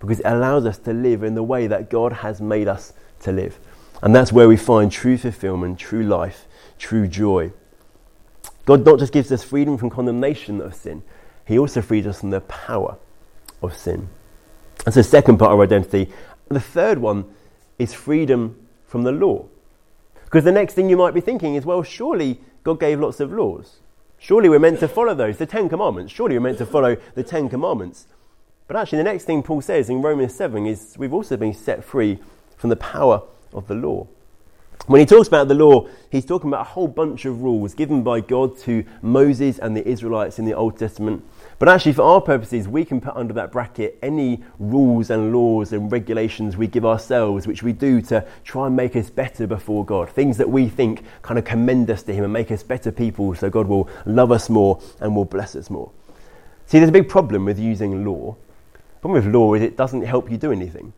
because 0.00 0.20
it 0.20 0.26
allows 0.26 0.66
us 0.66 0.78
to 0.78 0.92
live 0.92 1.22
in 1.22 1.34
the 1.34 1.42
way 1.42 1.66
that 1.66 1.90
God 1.90 2.12
has 2.12 2.40
made 2.40 2.68
us 2.68 2.92
to 3.20 3.32
live. 3.32 3.58
And 4.02 4.14
that's 4.14 4.32
where 4.32 4.48
we 4.48 4.56
find 4.56 4.90
true 4.92 5.16
fulfillment, 5.16 5.78
true 5.78 6.02
life, 6.02 6.46
true 6.78 7.06
joy. 7.06 7.52
God 8.64 8.84
not 8.84 8.98
just 8.98 9.12
gives 9.12 9.30
us 9.32 9.42
freedom 9.42 9.78
from 9.78 9.90
condemnation 9.90 10.60
of 10.60 10.74
sin, 10.74 11.02
He 11.46 11.58
also 11.58 11.80
frees 11.80 12.06
us 12.06 12.20
from 12.20 12.30
the 12.30 12.40
power 12.42 12.96
of 13.62 13.76
sin. 13.76 14.08
That's 14.84 14.96
the 14.96 15.02
second 15.02 15.38
part 15.38 15.52
of 15.52 15.58
our 15.58 15.64
identity. 15.64 16.12
The 16.48 16.60
third 16.60 16.98
one 16.98 17.24
is 17.78 17.94
freedom 17.94 18.66
from 18.86 19.02
the 19.02 19.12
law. 19.12 19.46
Because 20.26 20.44
the 20.44 20.52
next 20.52 20.74
thing 20.74 20.90
you 20.90 20.96
might 20.96 21.14
be 21.14 21.20
thinking 21.20 21.54
is, 21.54 21.64
well, 21.64 21.82
surely 21.82 22.40
God 22.62 22.78
gave 22.78 23.00
lots 23.00 23.20
of 23.20 23.32
laws. 23.32 23.76
Surely 24.18 24.48
we're 24.48 24.58
meant 24.58 24.80
to 24.80 24.88
follow 24.88 25.14
those, 25.14 25.38
the 25.38 25.46
Ten 25.46 25.68
Commandments. 25.68 26.12
Surely 26.12 26.36
we're 26.36 26.42
meant 26.42 26.58
to 26.58 26.66
follow 26.66 26.96
the 27.14 27.22
Ten 27.22 27.48
Commandments. 27.48 28.06
But 28.66 28.76
actually, 28.76 28.98
the 28.98 29.04
next 29.04 29.24
thing 29.24 29.42
Paul 29.42 29.60
says 29.60 29.88
in 29.88 30.02
Romans 30.02 30.34
7 30.34 30.66
is 30.66 30.96
we've 30.98 31.14
also 31.14 31.36
been 31.36 31.54
set 31.54 31.84
free 31.84 32.18
from 32.56 32.70
the 32.70 32.76
power 32.76 33.22
of 33.52 33.68
the 33.68 33.76
law. 33.76 34.08
When 34.86 34.98
he 35.00 35.06
talks 35.06 35.28
about 35.28 35.48
the 35.48 35.54
law, 35.54 35.88
he's 36.10 36.24
talking 36.24 36.50
about 36.50 36.62
a 36.62 36.70
whole 36.70 36.88
bunch 36.88 37.24
of 37.24 37.42
rules 37.42 37.74
given 37.74 38.02
by 38.02 38.20
God 38.20 38.58
to 38.60 38.84
Moses 39.02 39.58
and 39.58 39.76
the 39.76 39.86
Israelites 39.86 40.38
in 40.38 40.44
the 40.44 40.54
Old 40.54 40.78
Testament 40.78 41.24
but 41.58 41.70
actually, 41.70 41.94
for 41.94 42.02
our 42.02 42.20
purposes, 42.20 42.68
we 42.68 42.84
can 42.84 43.00
put 43.00 43.16
under 43.16 43.32
that 43.32 43.50
bracket 43.50 43.98
any 44.02 44.44
rules 44.58 45.08
and 45.08 45.32
laws 45.32 45.72
and 45.72 45.90
regulations 45.90 46.54
we 46.54 46.66
give 46.66 46.84
ourselves, 46.84 47.46
which 47.46 47.62
we 47.62 47.72
do 47.72 48.02
to 48.02 48.26
try 48.44 48.66
and 48.66 48.76
make 48.76 48.94
us 48.94 49.08
better 49.08 49.46
before 49.46 49.82
God. 49.82 50.10
Things 50.10 50.36
that 50.36 50.50
we 50.50 50.68
think 50.68 51.02
kind 51.22 51.38
of 51.38 51.46
commend 51.46 51.90
us 51.90 52.02
to 52.04 52.14
Him 52.14 52.24
and 52.24 52.32
make 52.32 52.50
us 52.50 52.62
better 52.62 52.92
people 52.92 53.34
so 53.34 53.48
God 53.48 53.68
will 53.68 53.88
love 54.04 54.32
us 54.32 54.50
more 54.50 54.82
and 55.00 55.16
will 55.16 55.24
bless 55.24 55.56
us 55.56 55.70
more. 55.70 55.90
See, 56.66 56.78
there's 56.78 56.90
a 56.90 56.92
big 56.92 57.08
problem 57.08 57.46
with 57.46 57.58
using 57.58 58.04
law. 58.04 58.36
The 58.74 59.00
problem 59.00 59.24
with 59.24 59.34
law 59.34 59.54
is 59.54 59.62
it 59.62 59.78
doesn't 59.78 60.02
help 60.02 60.30
you 60.30 60.36
do 60.36 60.52
anything. 60.52 60.92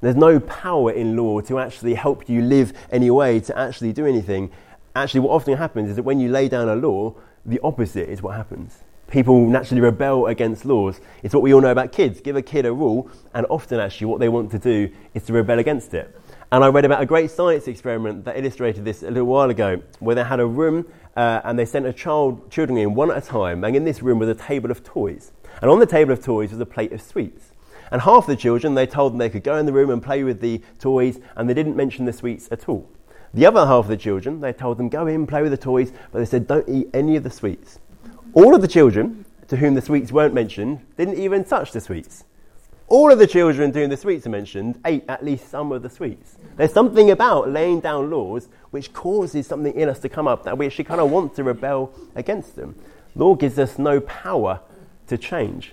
There's 0.00 0.16
no 0.16 0.40
power 0.40 0.90
in 0.90 1.16
law 1.16 1.40
to 1.42 1.60
actually 1.60 1.94
help 1.94 2.28
you 2.28 2.42
live 2.42 2.72
any 2.90 3.10
way, 3.12 3.38
to 3.40 3.56
actually 3.56 3.92
do 3.92 4.06
anything. 4.06 4.50
Actually, 4.96 5.20
what 5.20 5.30
often 5.30 5.56
happens 5.56 5.90
is 5.90 5.96
that 5.96 6.02
when 6.02 6.18
you 6.18 6.30
lay 6.30 6.48
down 6.48 6.68
a 6.68 6.74
law, 6.74 7.14
the 7.46 7.60
opposite 7.62 8.08
is 8.08 8.22
what 8.22 8.34
happens 8.34 8.82
people 9.10 9.46
naturally 9.46 9.80
rebel 9.80 10.26
against 10.26 10.64
laws. 10.64 11.00
It's 11.22 11.34
what 11.34 11.42
we 11.42 11.52
all 11.52 11.60
know 11.60 11.72
about 11.72 11.92
kids. 11.92 12.20
Give 12.20 12.36
a 12.36 12.42
kid 12.42 12.64
a 12.64 12.72
rule, 12.72 13.10
and 13.34 13.44
often, 13.50 13.80
actually, 13.80 14.06
what 14.06 14.20
they 14.20 14.28
want 14.28 14.50
to 14.52 14.58
do 14.58 14.90
is 15.14 15.24
to 15.24 15.32
rebel 15.32 15.58
against 15.58 15.92
it. 15.94 16.16
And 16.52 16.64
I 16.64 16.68
read 16.68 16.84
about 16.84 17.02
a 17.02 17.06
great 17.06 17.30
science 17.30 17.68
experiment 17.68 18.24
that 18.24 18.38
illustrated 18.38 18.84
this 18.84 19.02
a 19.02 19.10
little 19.10 19.26
while 19.26 19.50
ago, 19.50 19.82
where 19.98 20.14
they 20.14 20.24
had 20.24 20.40
a 20.40 20.46
room 20.46 20.86
uh, 21.16 21.40
and 21.44 21.58
they 21.58 21.64
sent 21.64 21.86
a 21.86 21.92
child, 21.92 22.50
children 22.50 22.78
in 22.78 22.94
one 22.94 23.10
at 23.10 23.18
a 23.18 23.20
time, 23.20 23.62
and 23.64 23.76
in 23.76 23.84
this 23.84 24.02
room 24.02 24.18
was 24.18 24.28
a 24.28 24.34
table 24.34 24.70
of 24.70 24.82
toys. 24.82 25.32
And 25.60 25.70
on 25.70 25.80
the 25.80 25.86
table 25.86 26.12
of 26.12 26.24
toys 26.24 26.50
was 26.50 26.60
a 26.60 26.66
plate 26.66 26.92
of 26.92 27.02
sweets. 27.02 27.52
And 27.92 28.02
half 28.02 28.26
the 28.26 28.36
children, 28.36 28.74
they 28.74 28.86
told 28.86 29.12
them 29.12 29.18
they 29.18 29.30
could 29.30 29.42
go 29.42 29.56
in 29.56 29.66
the 29.66 29.72
room 29.72 29.90
and 29.90 30.02
play 30.02 30.22
with 30.22 30.40
the 30.40 30.62
toys, 30.78 31.18
and 31.36 31.48
they 31.48 31.54
didn't 31.54 31.76
mention 31.76 32.04
the 32.04 32.12
sweets 32.12 32.48
at 32.52 32.68
all. 32.68 32.88
The 33.34 33.46
other 33.46 33.66
half 33.66 33.84
of 33.84 33.88
the 33.88 33.96
children, 33.96 34.40
they 34.40 34.52
told 34.52 34.78
them, 34.78 34.88
go 34.88 35.06
in, 35.06 35.26
play 35.26 35.42
with 35.42 35.50
the 35.50 35.56
toys, 35.56 35.92
but 36.12 36.20
they 36.20 36.24
said, 36.24 36.46
don't 36.46 36.68
eat 36.68 36.88
any 36.94 37.16
of 37.16 37.22
the 37.22 37.30
sweets. 37.30 37.78
All 38.32 38.54
of 38.54 38.62
the 38.62 38.68
children 38.68 39.24
to 39.48 39.56
whom 39.56 39.74
the 39.74 39.80
sweets 39.80 40.12
weren't 40.12 40.34
mentioned 40.34 40.80
didn't 40.96 41.18
even 41.18 41.42
touch 41.42 41.72
the 41.72 41.80
sweets. 41.80 42.24
All 42.86 43.10
of 43.10 43.18
the 43.18 43.26
children 43.26 43.72
to 43.72 43.80
whom 43.80 43.90
the 43.90 43.96
sweets 43.96 44.26
are 44.26 44.30
mentioned 44.30 44.80
ate 44.84 45.04
at 45.08 45.24
least 45.24 45.48
some 45.48 45.72
of 45.72 45.82
the 45.82 45.90
sweets. 45.90 46.36
There's 46.56 46.72
something 46.72 47.10
about 47.10 47.50
laying 47.50 47.80
down 47.80 48.10
laws 48.10 48.48
which 48.70 48.92
causes 48.92 49.48
something 49.48 49.74
in 49.74 49.88
us 49.88 49.98
to 50.00 50.08
come 50.08 50.28
up 50.28 50.44
that 50.44 50.56
we 50.56 50.66
actually 50.66 50.84
kind 50.84 51.00
of 51.00 51.10
want 51.10 51.34
to 51.36 51.44
rebel 51.44 51.92
against 52.14 52.54
them. 52.54 52.76
Law 53.16 53.34
gives 53.34 53.58
us 53.58 53.78
no 53.78 54.00
power 54.00 54.60
to 55.08 55.18
change. 55.18 55.72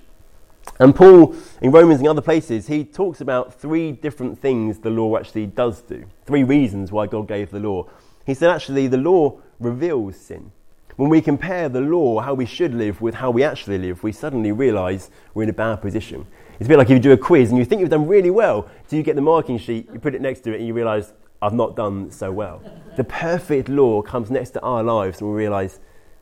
And 0.79 0.95
Paul, 0.95 1.35
in 1.61 1.71
Romans 1.71 1.99
and 1.99 2.07
other 2.07 2.21
places, 2.21 2.67
he 2.67 2.83
talks 2.83 3.21
about 3.21 3.53
three 3.53 3.91
different 3.91 4.39
things 4.39 4.79
the 4.79 4.89
law 4.89 5.17
actually 5.17 5.45
does 5.45 5.81
do. 5.81 6.05
Three 6.25 6.43
reasons 6.43 6.91
why 6.91 7.05
God 7.05 7.27
gave 7.27 7.51
the 7.51 7.59
law. 7.59 7.87
He 8.25 8.33
said, 8.33 8.49
actually, 8.49 8.87
the 8.87 8.97
law 8.97 9.39
reveals 9.59 10.17
sin. 10.17 10.51
When 10.97 11.11
we 11.11 11.21
compare 11.21 11.69
the 11.69 11.79
law, 11.79 12.21
how 12.21 12.33
we 12.33 12.47
should 12.47 12.73
live, 12.73 13.01
with 13.01 13.13
how 13.13 13.29
we 13.29 13.43
actually 13.43 13.77
live, 13.77 14.01
we 14.01 14.11
suddenly 14.11 14.51
realize 14.51 15.11
we're 15.35 15.43
in 15.43 15.49
a 15.49 15.53
bad 15.53 15.75
position. 15.75 16.25
It's 16.59 16.65
a 16.65 16.69
bit 16.69 16.79
like 16.79 16.89
if 16.89 16.93
you 16.93 16.99
do 16.99 17.11
a 17.11 17.17
quiz 17.17 17.51
and 17.51 17.59
you 17.59 17.65
think 17.65 17.81
you've 17.81 17.91
done 17.91 18.07
really 18.07 18.31
well, 18.31 18.67
so 18.87 18.95
you 18.95 19.03
get 19.03 19.15
the 19.15 19.21
marking 19.21 19.59
sheet, 19.59 19.87
you 19.93 19.99
put 19.99 20.15
it 20.15 20.21
next 20.21 20.39
to 20.41 20.53
it, 20.53 20.57
and 20.57 20.65
you 20.65 20.73
realise, 20.73 21.13
I've 21.39 21.53
not 21.53 21.75
done 21.75 22.09
so 22.09 22.31
well. 22.31 22.63
The 22.95 23.03
perfect 23.03 23.69
law 23.69 24.01
comes 24.01 24.31
next 24.31 24.51
to 24.51 24.61
our 24.61 24.81
lives, 24.81 25.21
and 25.21 25.29
we 25.29 25.37
realise, 25.37 25.79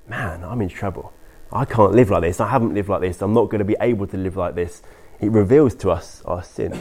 man, 0.09 0.43
I'm 0.43 0.61
in 0.61 0.67
trouble. 0.67 1.13
I 1.53 1.63
can't 1.63 1.93
live 1.93 2.09
like 2.09 2.23
this. 2.23 2.41
I 2.41 2.49
haven't 2.49 2.73
lived 2.73 2.89
like 2.89 2.99
this. 2.99 3.21
I'm 3.21 3.33
not 3.33 3.45
going 3.45 3.59
to 3.59 3.65
be 3.65 3.77
able 3.79 4.07
to 4.07 4.17
live 4.17 4.35
like 4.35 4.55
this. 4.55 4.81
It 5.21 5.31
reveals 5.31 5.73
to 5.75 5.89
us 5.89 6.21
our 6.25 6.43
sin. 6.43 6.77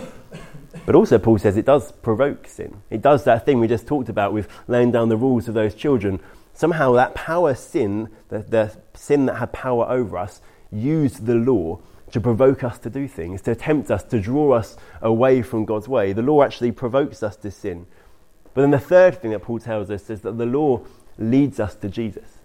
But 0.84 0.96
also, 0.96 1.16
Paul 1.20 1.38
says 1.38 1.56
it 1.56 1.64
does 1.64 1.92
provoke 1.92 2.48
sin. 2.48 2.82
It 2.90 3.02
does 3.02 3.22
that 3.22 3.46
thing 3.46 3.60
we 3.60 3.68
just 3.68 3.86
talked 3.86 4.08
about 4.08 4.32
with 4.32 4.48
laying 4.66 4.90
down 4.90 5.10
the 5.10 5.16
rules 5.16 5.46
of 5.46 5.54
those 5.54 5.76
children. 5.76 6.18
Somehow, 6.54 6.92
that 6.92 7.14
power 7.14 7.54
sin, 7.54 8.08
the, 8.28 8.38
the 8.38 8.76
sin 8.94 9.26
that 9.26 9.34
had 9.34 9.52
power 9.52 9.86
over 9.88 10.16
us, 10.16 10.40
used 10.70 11.26
the 11.26 11.34
law 11.34 11.80
to 12.12 12.20
provoke 12.20 12.62
us 12.62 12.78
to 12.78 12.88
do 12.88 13.08
things, 13.08 13.42
to 13.42 13.56
tempt 13.56 13.90
us, 13.90 14.04
to 14.04 14.20
draw 14.20 14.52
us 14.52 14.76
away 15.02 15.42
from 15.42 15.64
God's 15.64 15.88
way. 15.88 16.12
The 16.12 16.22
law 16.22 16.42
actually 16.42 16.70
provokes 16.70 17.24
us 17.24 17.34
to 17.36 17.50
sin. 17.50 17.86
But 18.54 18.60
then 18.60 18.70
the 18.70 18.78
third 18.78 19.20
thing 19.20 19.32
that 19.32 19.40
Paul 19.40 19.58
tells 19.58 19.90
us 19.90 20.08
is 20.08 20.20
that 20.20 20.38
the 20.38 20.46
law 20.46 20.82
leads 21.18 21.58
us 21.58 21.74
to 21.76 21.88
Jesus. 21.88 22.38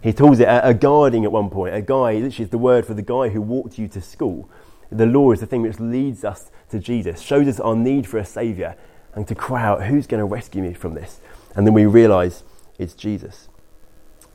He 0.00 0.12
calls 0.12 0.38
it 0.38 0.46
a, 0.46 0.68
a 0.68 0.74
guarding 0.74 1.24
at 1.24 1.32
one 1.32 1.50
point. 1.50 1.74
A 1.74 1.82
guy, 1.82 2.14
literally, 2.14 2.44
is 2.44 2.50
the 2.50 2.58
word 2.58 2.86
for 2.86 2.94
the 2.94 3.02
guy 3.02 3.30
who 3.30 3.42
walked 3.42 3.78
you 3.78 3.88
to 3.88 4.00
school. 4.00 4.48
The 4.92 5.06
law 5.06 5.32
is 5.32 5.40
the 5.40 5.46
thing 5.46 5.62
which 5.62 5.80
leads 5.80 6.24
us 6.24 6.50
to 6.70 6.78
Jesus, 6.78 7.20
shows 7.20 7.48
us 7.48 7.58
our 7.58 7.74
need 7.74 8.06
for 8.06 8.18
a 8.18 8.24
Saviour, 8.24 8.76
and 9.14 9.26
to 9.26 9.34
cry 9.34 9.62
out, 9.62 9.84
Who's 9.84 10.06
going 10.06 10.20
to 10.20 10.24
rescue 10.24 10.62
me 10.62 10.72
from 10.72 10.94
this? 10.94 11.20
And 11.56 11.66
then 11.66 11.74
we 11.74 11.84
realise 11.84 12.44
it's 12.80 12.94
Jesus. 12.94 13.48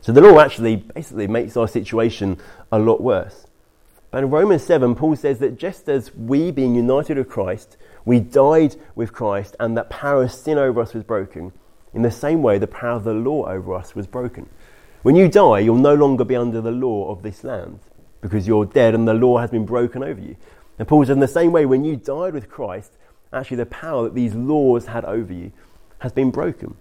So 0.01 0.11
the 0.11 0.21
law 0.21 0.39
actually 0.39 0.75
basically 0.75 1.27
makes 1.27 1.57
our 1.57 1.67
situation 1.67 2.37
a 2.71 2.77
lot 2.77 3.01
worse. 3.01 3.47
But 4.11 4.23
in 4.23 4.29
Romans 4.29 4.63
7, 4.63 4.95
Paul 4.95 5.15
says 5.15 5.39
that 5.39 5.57
just 5.57 5.89
as 5.89 6.13
we, 6.13 6.51
being 6.51 6.75
united 6.75 7.17
with 7.17 7.27
Christ, 7.27 7.75
we 8.05 8.19
died 8.19 8.75
with 8.93 9.11
Christ, 9.11 9.55
and 9.59 9.75
that 9.75 9.89
power 9.89 10.23
of 10.23 10.31
sin 10.31 10.57
over 10.57 10.79
us 10.79 10.93
was 10.93 11.03
broken, 11.03 11.51
in 11.93 12.03
the 12.03 12.11
same 12.11 12.43
way 12.43 12.59
the 12.59 12.67
power 12.67 12.97
of 12.97 13.03
the 13.03 13.13
law 13.13 13.47
over 13.47 13.73
us 13.73 13.95
was 13.95 14.05
broken. 14.05 14.47
When 15.01 15.15
you 15.15 15.27
die, 15.27 15.59
you'll 15.59 15.75
no 15.75 15.95
longer 15.95 16.23
be 16.23 16.35
under 16.35 16.61
the 16.61 16.71
law 16.71 17.11
of 17.11 17.23
this 17.23 17.43
land 17.43 17.79
because 18.21 18.47
you're 18.47 18.65
dead 18.65 18.95
and 18.95 19.07
the 19.07 19.13
law 19.13 19.39
has 19.39 19.49
been 19.49 19.65
broken 19.65 20.03
over 20.03 20.21
you. 20.21 20.35
And 20.77 20.87
Paul 20.87 21.03
says, 21.03 21.11
in 21.11 21.19
the 21.19 21.27
same 21.27 21.51
way, 21.51 21.65
when 21.65 21.83
you 21.83 21.95
died 21.95 22.33
with 22.33 22.49
Christ, 22.49 22.91
actually 23.33 23.57
the 23.57 23.65
power 23.65 24.03
that 24.03 24.15
these 24.15 24.33
laws 24.33 24.87
had 24.87 25.05
over 25.05 25.33
you 25.33 25.51
has 25.99 26.11
been 26.11 26.31
broken. 26.31 26.75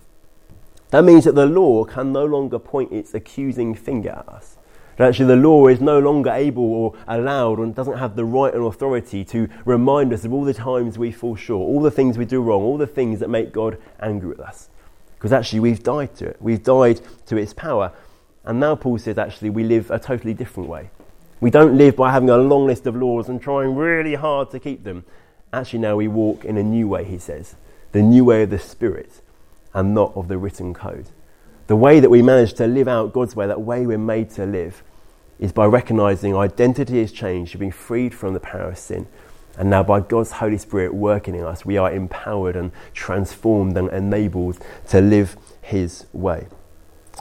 That 0.91 1.05
means 1.05 1.25
that 1.25 1.35
the 1.35 1.47
law 1.47 1.85
can 1.85 2.13
no 2.13 2.25
longer 2.25 2.59
point 2.59 2.93
its 2.93 3.15
accusing 3.15 3.75
finger 3.75 4.11
at 4.11 4.29
us. 4.29 4.57
That 4.97 5.09
actually 5.09 5.27
the 5.27 5.37
law 5.37 5.67
is 5.67 5.81
no 5.81 5.99
longer 5.99 6.31
able 6.31 6.73
or 6.73 6.95
allowed 7.09 7.59
and 7.59 7.75
doesn't 7.75 7.99
have 7.99 8.15
the 8.15 8.25
right 8.25 8.55
and 8.55 8.65
authority 8.65 9.25
to 9.25 9.49
remind 9.65 10.13
us 10.13 10.25
of 10.25 10.33
all 10.33 10.45
the 10.45 10.55
times 10.55 10.97
we 10.97 11.11
fall 11.11 11.35
short, 11.35 11.69
all 11.69 11.83
the 11.83 11.91
things 11.91 12.17
we 12.17 12.25
do 12.25 12.41
wrong, 12.41 12.63
all 12.63 12.79
the 12.79 12.87
things 12.87 13.19
that 13.21 13.29
make 13.29 13.53
God 13.53 13.77
angry 14.01 14.29
with 14.29 14.41
us. 14.41 14.69
Because 15.17 15.33
actually 15.33 15.61
we've 15.61 15.83
died 15.83 16.15
to 16.17 16.27
it. 16.27 16.37
We've 16.41 16.63
died 16.63 17.01
to 17.27 17.37
its 17.37 17.53
power. 17.53 17.93
And 18.45 18.61
now 18.61 18.77
Paul 18.77 18.99
says 18.99 19.19
actually 19.19 19.51
we 19.51 19.65
live 19.65 19.91
a 19.91 19.99
totally 19.99 20.35
different 20.35 20.69
way. 20.69 20.91
We 21.41 21.51
don't 21.51 21.77
live 21.77 21.97
by 21.97 22.13
having 22.13 22.31
a 22.31 22.37
long 22.37 22.67
list 22.67 22.87
of 22.87 22.95
laws 22.95 23.29
and 23.29 23.43
trying 23.43 23.75
really 23.75 24.15
hard 24.15 24.51
to 24.53 24.61
keep 24.61 24.85
them. 24.85 25.05
Actually, 25.53 25.81
now 25.81 25.97
we 25.97 26.09
walk 26.09 26.45
in 26.45 26.57
a 26.57 26.63
new 26.63 26.89
way, 26.89 27.05
he 27.05 27.19
says 27.19 27.57
the 27.93 28.03
new 28.03 28.25
way 28.25 28.43
of 28.43 28.51
the 28.51 28.59
Spirit 28.59 29.23
and 29.75 29.95
not 29.95 30.17
of 30.17 30.29
the 30.29 30.39
written 30.39 30.73
code. 30.73 31.11
The 31.67 31.77
way 31.77 32.01
that 32.01 32.11
we 32.11 32.23
manage 32.23 32.55
to 32.55 32.67
live 32.67 32.89
out 32.89 33.13
God's 33.13 33.35
way, 33.35 33.47
that 33.47 33.61
way 33.61 33.87
we're 33.87 33.99
made 33.99 34.31
to 34.31 34.47
live, 34.47 34.83
is 35.39 35.53
by 35.53 35.67
recognizing 35.67 36.37
identity 36.37 37.01
has 37.01 37.13
changed, 37.13 37.53
you've 37.53 37.61
been 37.61 37.73
freed 37.73 38.15
from 38.15 38.35
the 38.35 38.41
power 38.41 38.69
of 38.69 38.79
sin. 38.79 39.07
And 39.57 39.71
now, 39.71 39.83
by 39.83 40.01
God's 40.01 40.33
Holy 40.33 40.59
Spirit 40.59 40.95
working 40.95 41.35
in 41.35 41.45
us, 41.45 41.65
we 41.65 41.77
are 41.77 41.93
empowered 41.93 42.57
and 42.57 42.73
transformed 42.93 43.77
and 43.77 43.89
enabled 43.91 44.59
to 44.89 45.01
live 45.01 45.37
His 45.63 46.07
way. 46.13 46.49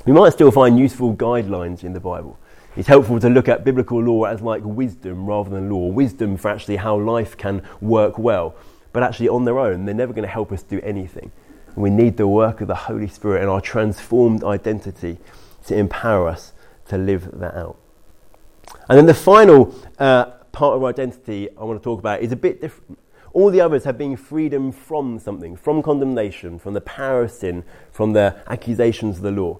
We 0.05 0.13
might 0.13 0.33
still 0.33 0.51
find 0.51 0.79
useful 0.79 1.15
guidelines 1.15 1.83
in 1.83 1.93
the 1.93 1.99
Bible. 1.99 2.39
It's 2.75 2.87
helpful 2.87 3.19
to 3.19 3.29
look 3.29 3.47
at 3.47 3.63
biblical 3.63 4.01
law 4.01 4.23
as 4.23 4.41
like 4.41 4.63
wisdom 4.63 5.27
rather 5.27 5.51
than 5.51 5.69
law. 5.69 5.87
Wisdom 5.89 6.37
for 6.37 6.49
actually 6.49 6.77
how 6.77 6.99
life 6.99 7.37
can 7.37 7.61
work 7.81 8.17
well. 8.17 8.55
But 8.93 9.03
actually, 9.03 9.29
on 9.29 9.45
their 9.45 9.59
own, 9.59 9.85
they're 9.85 9.93
never 9.93 10.11
going 10.11 10.27
to 10.27 10.31
help 10.31 10.51
us 10.51 10.63
do 10.63 10.81
anything. 10.81 11.31
We 11.75 11.89
need 11.89 12.17
the 12.17 12.27
work 12.27 12.61
of 12.61 12.67
the 12.67 12.75
Holy 12.75 13.07
Spirit 13.07 13.41
and 13.41 13.49
our 13.49 13.61
transformed 13.61 14.43
identity 14.43 15.17
to 15.65 15.75
empower 15.75 16.27
us 16.27 16.53
to 16.87 16.97
live 16.97 17.39
that 17.39 17.55
out. 17.55 17.77
And 18.89 18.97
then 18.97 19.05
the 19.05 19.13
final 19.13 19.73
uh, 19.97 20.25
part 20.51 20.75
of 20.75 20.83
our 20.83 20.89
identity 20.89 21.49
I 21.57 21.63
want 21.63 21.79
to 21.79 21.83
talk 21.83 21.99
about 21.99 22.21
is 22.21 22.31
a 22.31 22.35
bit 22.35 22.61
different. 22.61 22.99
All 23.33 23.49
the 23.49 23.61
others 23.61 23.83
have 23.85 23.97
been 23.97 24.15
freedom 24.15 24.71
from 24.71 25.17
something, 25.17 25.55
from 25.55 25.81
condemnation, 25.81 26.59
from 26.59 26.73
the 26.73 26.81
power 26.81 27.23
of 27.23 27.31
sin, 27.31 27.63
from 27.91 28.13
the 28.13 28.35
accusations 28.47 29.17
of 29.17 29.23
the 29.23 29.31
law. 29.31 29.59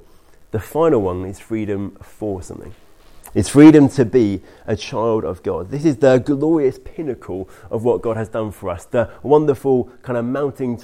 The 0.52 0.60
final 0.60 1.02
one 1.02 1.26
is 1.26 1.40
freedom 1.40 1.98
for 2.02 2.44
something. 2.44 2.76
It's 3.34 3.50
freedom 3.50 3.90
to 3.90 4.06
be 4.06 4.42
a 4.68 4.76
child 4.76 5.24
of 5.26 5.42
God. 5.42 5.72
This 5.72 5.86
is 5.86 5.98
the 5.98 6.20
glorious 6.20 6.78
pinnacle 6.78 7.50
of 7.72 7.84
what 7.84 8.04
God 8.04 8.16
has 8.16 8.30
done 8.30 8.52
for 8.52 8.70
us, 8.70 8.86
the 8.86 9.10
wonderful 9.24 9.86
kind 10.04 10.20
of 10.20 10.26
mounting 10.26 10.78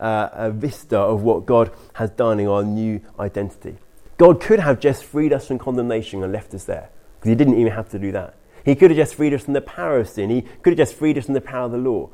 uh, 0.00 0.50
vista 0.50 0.98
of 0.98 1.22
what 1.22 1.46
God 1.46 1.70
has 1.94 2.10
done 2.10 2.40
in 2.40 2.48
our 2.48 2.64
new 2.64 3.00
identity. 3.18 3.76
God 4.16 4.40
could 4.40 4.60
have 4.60 4.80
just 4.80 5.04
freed 5.04 5.32
us 5.32 5.46
from 5.46 5.58
condemnation 5.58 6.22
and 6.22 6.32
left 6.32 6.52
us 6.54 6.64
there, 6.64 6.90
because 7.18 7.28
He 7.28 7.34
didn't 7.34 7.58
even 7.58 7.72
have 7.72 7.88
to 7.90 7.98
do 7.98 8.12
that. 8.12 8.34
He 8.64 8.74
could 8.74 8.90
have 8.90 8.98
just 8.98 9.14
freed 9.14 9.32
us 9.32 9.44
from 9.44 9.54
the 9.54 9.60
power 9.60 9.98
of 9.98 10.08
sin, 10.08 10.30
He 10.30 10.42
could 10.62 10.72
have 10.72 10.88
just 10.88 10.94
freed 10.94 11.16
us 11.18 11.26
from 11.26 11.34
the 11.34 11.40
power 11.40 11.66
of 11.66 11.72
the 11.72 11.78
law. 11.78 12.10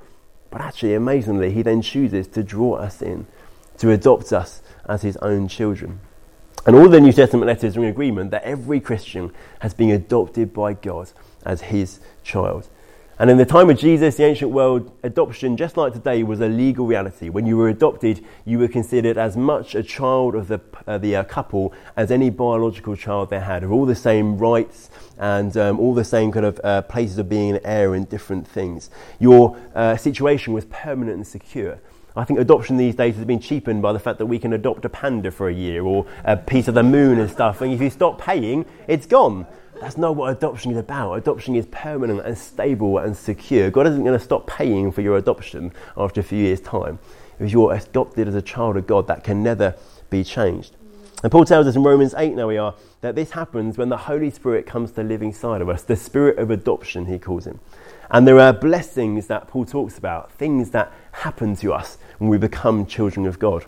But 0.51 0.61
actually, 0.61 0.95
amazingly, 0.95 1.53
He 1.53 1.63
then 1.63 1.83
chooses 1.83 2.27
to 2.29 2.43
draw 2.43 2.75
us 2.75 3.03
in, 3.03 3.27
to 3.79 3.91
adopt 3.91 4.33
us 4.33 4.63
as 4.89 5.03
His 5.03 5.17
own 5.19 5.49
children. 5.49 6.01
And 6.67 6.75
all 6.75 6.89
the 6.89 7.01
New 7.01 7.13
Testament 7.13 7.47
letters 7.47 7.77
are 7.77 7.85
in 7.85 7.89
agreement 7.89 8.33
that 8.33 8.43
every 8.43 8.81
Christian 8.81 9.33
has 9.61 9.73
been 9.73 9.91
adopted 9.91 10.53
by 10.53 10.73
God 10.73 11.13
as 11.45 11.63
his 11.63 12.01
child. 12.25 12.69
And 13.19 13.31
in 13.31 13.39
the 13.39 13.47
time 13.47 13.71
of 13.71 13.79
Jesus, 13.79 14.17
the 14.17 14.25
ancient 14.25 14.51
world, 14.51 14.93
adoption, 15.03 15.57
just 15.57 15.79
like 15.79 15.95
today, 15.95 16.23
was 16.23 16.41
a 16.41 16.49
legal 16.49 16.87
reality. 16.87 17.31
When 17.31 17.47
you 17.47 17.57
were 17.57 17.71
adopted, 17.71 18.23
you 18.45 18.59
were 18.59 18.69
considered 18.69 19.17
as 19.17 19.39
much 19.39 19.75
a 19.75 19.83
child 19.83 20.35
of 20.35 20.49
the, 20.49 20.61
uh, 20.87 20.99
the 20.99 21.17
uh, 21.17 21.25
couple 21.25 21.73
as 21.97 22.11
any 22.11 22.29
biological 22.29 22.95
child 22.95 23.31
they 23.31 23.41
had, 23.41 23.63
with 23.63 23.73
all 23.73 23.87
the 23.87 23.95
same 23.95 24.37
rights 24.37 24.91
and 25.17 25.57
um, 25.57 25.81
all 25.81 25.95
the 25.95 26.05
same 26.05 26.31
kind 26.31 26.45
of 26.45 26.61
uh, 26.63 26.83
places 26.83 27.17
of 27.17 27.27
being 27.27 27.53
an 27.53 27.61
heir 27.65 27.95
and 27.95 28.07
different 28.11 28.47
things. 28.47 28.91
Your 29.19 29.57
uh, 29.75 29.97
situation 29.97 30.53
was 30.53 30.67
permanent 30.67 31.17
and 31.17 31.27
secure. 31.27 31.81
I 32.17 32.25
think 32.25 32.39
adoption 32.39 32.77
these 32.77 32.95
days 32.95 33.17
has 33.17 33.25
been 33.25 33.41
cheapened 33.41 33.81
by 33.81 33.95
the 33.95 33.99
fact 33.99 34.19
that 34.19 34.27
we 34.27 34.39
can 34.39 34.53
adopt 34.53 34.85
a 34.85 34.91
panda 34.91 35.31
for 35.31 35.49
a 35.49 35.55
year 35.55 35.83
or 35.83 36.07
a 36.25 36.37
piece 36.37 36.69
of 36.69 36.75
the 36.75 36.83
moon 36.83 37.19
and 37.19 37.31
stuff, 37.31 37.63
and 37.63 37.73
if 37.73 37.81
you 37.81 37.89
stop 37.89 38.21
paying, 38.21 38.67
it's 38.89 39.07
gone. 39.07 39.47
That's 39.81 39.97
not 39.97 40.17
what 40.17 40.33
adoption 40.33 40.73
is 40.73 40.79
about. 40.79 41.15
Adoption 41.15 41.55
is 41.55 41.67
permanent 41.67 42.21
and 42.25 42.37
stable 42.37 42.99
and 42.99 43.17
secure. 43.17 43.71
God 43.71 43.87
isn't 43.87 44.03
going 44.05 44.19
to 44.19 44.25
stop 44.25 44.47
paying 44.47 44.91
for 44.91 45.03
your 45.03 45.17
adoption 45.17 45.73
after 45.97 46.21
a 46.21 46.25
few 46.25 46.39
years' 46.39 46.61
time. 46.61 46.99
If 47.39 47.53
you're 47.53 47.75
adopted 47.75 48.29
as 48.29 48.35
a 48.35 48.43
child 48.43 48.77
of 48.77 48.87
God, 48.87 49.07
that 49.09 49.23
can 49.23 49.43
never 49.43 49.75
be 50.09 50.25
changed. 50.25 50.77
And 51.23 51.33
Paul 51.33 51.45
tells 51.45 51.67
us 51.67 51.77
in 51.77 51.83
Romans 51.83 52.15
8, 52.17 52.35
now 52.35 52.49
we 52.49 52.57
are, 52.57 52.75
that 53.01 53.15
this 53.15 53.33
happens 53.33 53.79
when 53.79 53.89
the 53.89 53.97
Holy 53.97 54.31
Spirit 54.31 54.67
comes 54.67 54.93
to 54.93 55.03
live 55.03 55.23
inside 55.23 55.61
of 55.61 55.69
us, 55.69 55.83
the 55.83 55.97
spirit 55.97 56.39
of 56.39 56.51
adoption, 56.51 57.07
he 57.07 57.19
calls 57.19 57.47
him. 57.47 57.61
And 58.11 58.27
there 58.27 58.39
are 58.39 58.53
blessings 58.53 59.27
that 59.27 59.49
Paul 59.49 59.65
talks 59.65 59.99
about, 59.99 60.31
things 60.33 60.71
that 60.71 60.93
happen 61.13 61.57
to 61.57 61.73
us 61.73 61.99
when 62.19 62.31
we 62.31 62.39
become 62.39 62.87
children 62.87 63.27
of 63.27 63.39
God. 63.39 63.67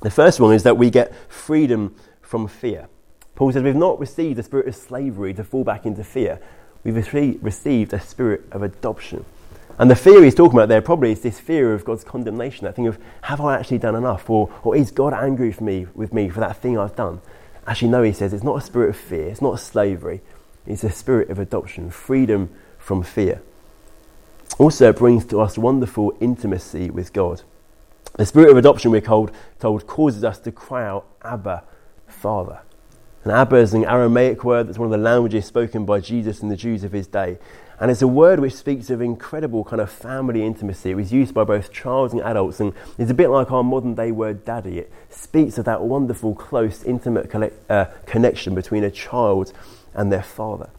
The 0.00 0.10
first 0.10 0.40
one 0.40 0.54
is 0.54 0.62
that 0.64 0.76
we 0.76 0.90
get 0.90 1.14
freedom 1.30 1.94
from 2.20 2.48
fear. 2.48 2.88
Paul 3.34 3.52
says 3.52 3.62
we've 3.62 3.74
not 3.74 3.98
received 3.98 4.38
a 4.38 4.42
spirit 4.42 4.66
of 4.68 4.76
slavery 4.76 5.34
to 5.34 5.44
fall 5.44 5.64
back 5.64 5.86
into 5.86 6.04
fear. 6.04 6.40
We've 6.84 6.96
received 6.96 7.92
a 7.92 8.00
spirit 8.00 8.42
of 8.50 8.62
adoption. 8.62 9.24
And 9.78 9.90
the 9.90 9.96
fear 9.96 10.22
he's 10.22 10.34
talking 10.34 10.58
about 10.58 10.68
there 10.68 10.82
probably 10.82 11.12
is 11.12 11.22
this 11.22 11.40
fear 11.40 11.72
of 11.72 11.84
God's 11.84 12.04
condemnation, 12.04 12.66
that 12.66 12.76
thing 12.76 12.86
of, 12.86 12.98
have 13.22 13.40
I 13.40 13.58
actually 13.58 13.78
done 13.78 13.94
enough? 13.94 14.28
Or, 14.28 14.52
or 14.62 14.76
is 14.76 14.90
God 14.90 15.14
angry 15.14 15.48
with 15.48 15.60
me, 15.60 15.86
with 15.94 16.12
me 16.12 16.28
for 16.28 16.40
that 16.40 16.58
thing 16.58 16.78
I've 16.78 16.94
done? 16.94 17.20
Actually, 17.66 17.88
no, 17.88 18.02
he 18.02 18.12
says, 18.12 18.32
it's 18.32 18.44
not 18.44 18.58
a 18.58 18.60
spirit 18.60 18.90
of 18.90 18.96
fear, 18.96 19.28
it's 19.28 19.40
not 19.40 19.58
slavery, 19.60 20.20
it's 20.66 20.84
a 20.84 20.90
spirit 20.90 21.30
of 21.30 21.38
adoption, 21.38 21.90
freedom 21.90 22.50
from 22.78 23.02
fear. 23.02 23.40
Also, 24.58 24.90
it 24.90 24.96
brings 24.96 25.24
to 25.26 25.40
us 25.40 25.56
wonderful 25.56 26.14
intimacy 26.20 26.90
with 26.90 27.12
God. 27.12 27.42
The 28.14 28.26
spirit 28.26 28.50
of 28.50 28.58
adoption, 28.58 28.90
we're 28.90 29.00
told, 29.00 29.30
told 29.58 29.86
causes 29.86 30.22
us 30.24 30.38
to 30.40 30.52
cry 30.52 30.86
out, 30.86 31.06
Abba, 31.24 31.64
Father. 32.06 32.60
And 33.24 33.32
Abba 33.32 33.56
is 33.56 33.72
an 33.72 33.84
Aramaic 33.84 34.42
word 34.42 34.66
that's 34.66 34.78
one 34.78 34.86
of 34.86 34.98
the 34.98 35.04
languages 35.04 35.46
spoken 35.46 35.84
by 35.84 36.00
Jesus 36.00 36.40
and 36.42 36.50
the 36.50 36.56
Jews 36.56 36.82
of 36.82 36.90
his 36.90 37.06
day. 37.06 37.38
And 37.78 37.90
it's 37.90 38.02
a 38.02 38.08
word 38.08 38.40
which 38.40 38.54
speaks 38.54 38.90
of 38.90 39.00
incredible 39.00 39.64
kind 39.64 39.80
of 39.80 39.90
family 39.90 40.44
intimacy. 40.44 40.90
It 40.90 40.94
was 40.94 41.12
used 41.12 41.34
by 41.34 41.44
both 41.44 41.72
children 41.72 42.20
and 42.20 42.28
adults, 42.28 42.60
and 42.60 42.72
it's 42.98 43.10
a 43.10 43.14
bit 43.14 43.28
like 43.28 43.50
our 43.50 43.64
modern 43.64 43.94
day 43.94 44.12
word 44.12 44.44
daddy. 44.44 44.78
It 44.78 44.92
speaks 45.10 45.58
of 45.58 45.64
that 45.64 45.82
wonderful, 45.82 46.34
close, 46.34 46.84
intimate 46.84 47.30
collect, 47.30 47.70
uh, 47.70 47.86
connection 48.06 48.54
between 48.54 48.84
a 48.84 48.90
child 48.90 49.52
and 49.94 50.12
their 50.12 50.22
father. 50.22 50.70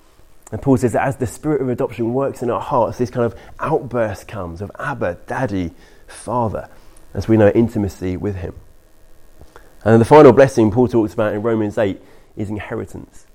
And 0.51 0.61
Paul 0.61 0.77
says 0.77 0.93
that 0.93 1.07
as 1.07 1.17
the 1.17 1.27
spirit 1.27 1.61
of 1.61 1.69
adoption 1.69 2.13
works 2.13 2.41
in 2.41 2.49
our 2.49 2.61
hearts, 2.61 2.97
this 2.97 3.09
kind 3.09 3.25
of 3.25 3.37
outburst 3.59 4.27
comes 4.27 4.61
of 4.61 4.71
Abba, 4.79 5.17
Daddy, 5.27 5.71
Father, 6.07 6.69
as 7.13 7.27
we 7.27 7.37
know 7.37 7.49
intimacy 7.49 8.17
with 8.17 8.35
Him. 8.35 8.53
And 9.83 9.99
the 9.99 10.05
final 10.05 10.31
blessing 10.31 10.71
Paul 10.71 10.87
talks 10.87 11.13
about 11.13 11.33
in 11.33 11.41
Romans 11.41 11.77
8 11.77 11.99
is 12.35 12.49
inheritance. 12.49 13.27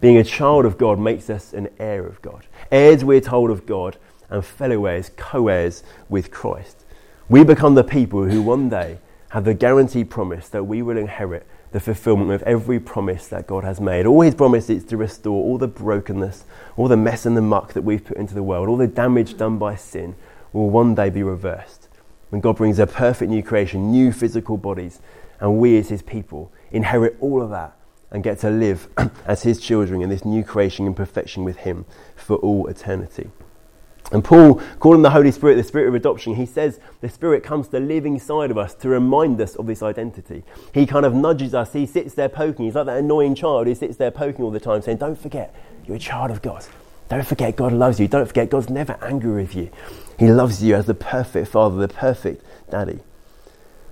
Being 0.00 0.16
a 0.16 0.24
child 0.24 0.64
of 0.64 0.78
God 0.78 0.98
makes 0.98 1.30
us 1.30 1.52
an 1.52 1.68
heir 1.78 2.06
of 2.06 2.20
God. 2.22 2.46
Heirs, 2.70 3.04
we're 3.04 3.20
told, 3.20 3.50
of 3.50 3.66
God, 3.66 3.96
and 4.28 4.44
fellow 4.44 4.86
heirs, 4.86 5.10
co 5.16 5.48
heirs 5.48 5.82
with 6.08 6.30
Christ. 6.30 6.84
We 7.28 7.44
become 7.44 7.74
the 7.74 7.84
people 7.84 8.24
who 8.24 8.42
one 8.42 8.68
day 8.68 8.98
have 9.30 9.44
the 9.44 9.54
guaranteed 9.54 10.10
promise 10.10 10.48
that 10.50 10.64
we 10.64 10.82
will 10.82 10.98
inherit 10.98 11.46
the 11.72 11.80
fulfillment 11.80 12.30
of 12.30 12.42
every 12.42 12.78
promise 12.78 13.26
that 13.28 13.46
God 13.46 13.64
has 13.64 13.80
made. 13.80 14.06
All 14.06 14.20
his 14.20 14.34
promises 14.34 14.84
to 14.84 14.96
restore 14.96 15.42
all 15.42 15.58
the 15.58 15.66
brokenness, 15.66 16.44
all 16.76 16.86
the 16.86 16.96
mess 16.96 17.26
and 17.26 17.36
the 17.36 17.42
muck 17.42 17.72
that 17.72 17.82
we've 17.82 18.04
put 18.04 18.16
into 18.16 18.34
the 18.34 18.42
world, 18.42 18.68
all 18.68 18.76
the 18.76 18.86
damage 18.86 19.36
done 19.36 19.58
by 19.58 19.74
sin 19.74 20.14
will 20.52 20.70
one 20.70 20.94
day 20.94 21.10
be 21.10 21.22
reversed. 21.22 21.88
When 22.28 22.40
God 22.40 22.56
brings 22.56 22.78
a 22.78 22.86
perfect 22.86 23.30
new 23.30 23.42
creation, 23.42 23.90
new 23.90 24.12
physical 24.12 24.56
bodies, 24.56 25.00
and 25.40 25.58
we 25.58 25.78
as 25.78 25.88
his 25.88 26.02
people 26.02 26.52
inherit 26.70 27.16
all 27.20 27.42
of 27.42 27.50
that 27.50 27.76
and 28.14 28.22
get 28.22 28.38
to 28.38 28.48
live 28.48 28.88
as 29.26 29.42
his 29.42 29.60
children 29.60 30.00
in 30.00 30.08
this 30.08 30.24
new 30.24 30.44
creation 30.44 30.86
and 30.86 30.96
perfection 30.96 31.42
with 31.44 31.58
him 31.58 31.84
for 32.14 32.36
all 32.36 32.68
eternity. 32.68 33.28
And 34.12 34.22
Paul, 34.22 34.62
calling 34.78 35.02
the 35.02 35.10
Holy 35.10 35.32
Spirit 35.32 35.56
the 35.56 35.64
Spirit 35.64 35.88
of 35.88 35.94
adoption, 35.94 36.36
he 36.36 36.46
says 36.46 36.78
the 37.00 37.08
Spirit 37.08 37.42
comes 37.42 37.68
to 37.68 37.80
live 37.80 38.06
inside 38.06 38.52
of 38.52 38.58
us 38.58 38.72
to 38.76 38.88
remind 38.88 39.40
us 39.40 39.56
of 39.56 39.66
this 39.66 39.82
identity. 39.82 40.44
He 40.72 40.86
kind 40.86 41.04
of 41.04 41.12
nudges 41.12 41.54
us, 41.54 41.72
he 41.72 41.86
sits 41.86 42.14
there 42.14 42.28
poking. 42.28 42.66
He's 42.66 42.76
like 42.76 42.86
that 42.86 42.98
annoying 42.98 43.34
child 43.34 43.66
who 43.66 43.74
sits 43.74 43.96
there 43.96 44.12
poking 44.12 44.44
all 44.44 44.52
the 44.52 44.60
time, 44.60 44.80
saying, 44.82 44.98
Don't 44.98 45.18
forget, 45.18 45.52
you're 45.84 45.96
a 45.96 46.00
child 46.00 46.30
of 46.30 46.40
God. 46.40 46.64
Don't 47.08 47.26
forget, 47.26 47.56
God 47.56 47.72
loves 47.72 47.98
you. 47.98 48.06
Don't 48.06 48.26
forget, 48.26 48.48
God's 48.48 48.70
never 48.70 48.96
angry 49.02 49.42
with 49.42 49.54
you. 49.56 49.70
He 50.18 50.30
loves 50.30 50.62
you 50.62 50.76
as 50.76 50.86
the 50.86 50.94
perfect 50.94 51.48
Father, 51.48 51.76
the 51.76 51.92
perfect 51.92 52.44
Daddy. 52.70 53.00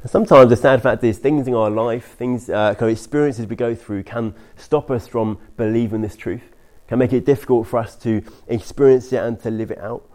Sometimes 0.05 0.51
the 0.51 0.57
sad 0.57 0.83
fact 0.83 1.05
is 1.05 1.19
things 1.19 1.47
in 1.47 1.55
our 1.55 1.71
life, 1.71 2.17
things, 2.19 2.51
uh, 2.51 2.75
kind 2.75 2.91
of 2.91 2.99
experiences 2.99 3.47
we 3.47 3.57
go 3.57 3.75
through, 3.75 4.03
can 4.03 4.35
stop 4.57 4.91
us 4.91 5.07
from 5.07 5.39
believing 5.57 6.03
this 6.03 6.17
truth 6.17 6.43
can 6.93 6.99
make 6.99 7.15
it 7.15 7.25
difficult 7.25 7.67
for 7.67 7.79
us 7.79 7.97
to 7.97 8.23
experience 8.49 9.11
it 9.15 9.17
and 9.17 9.41
to 9.41 9.51
live 9.51 9.71
it 9.71 9.79
out. 9.79 10.07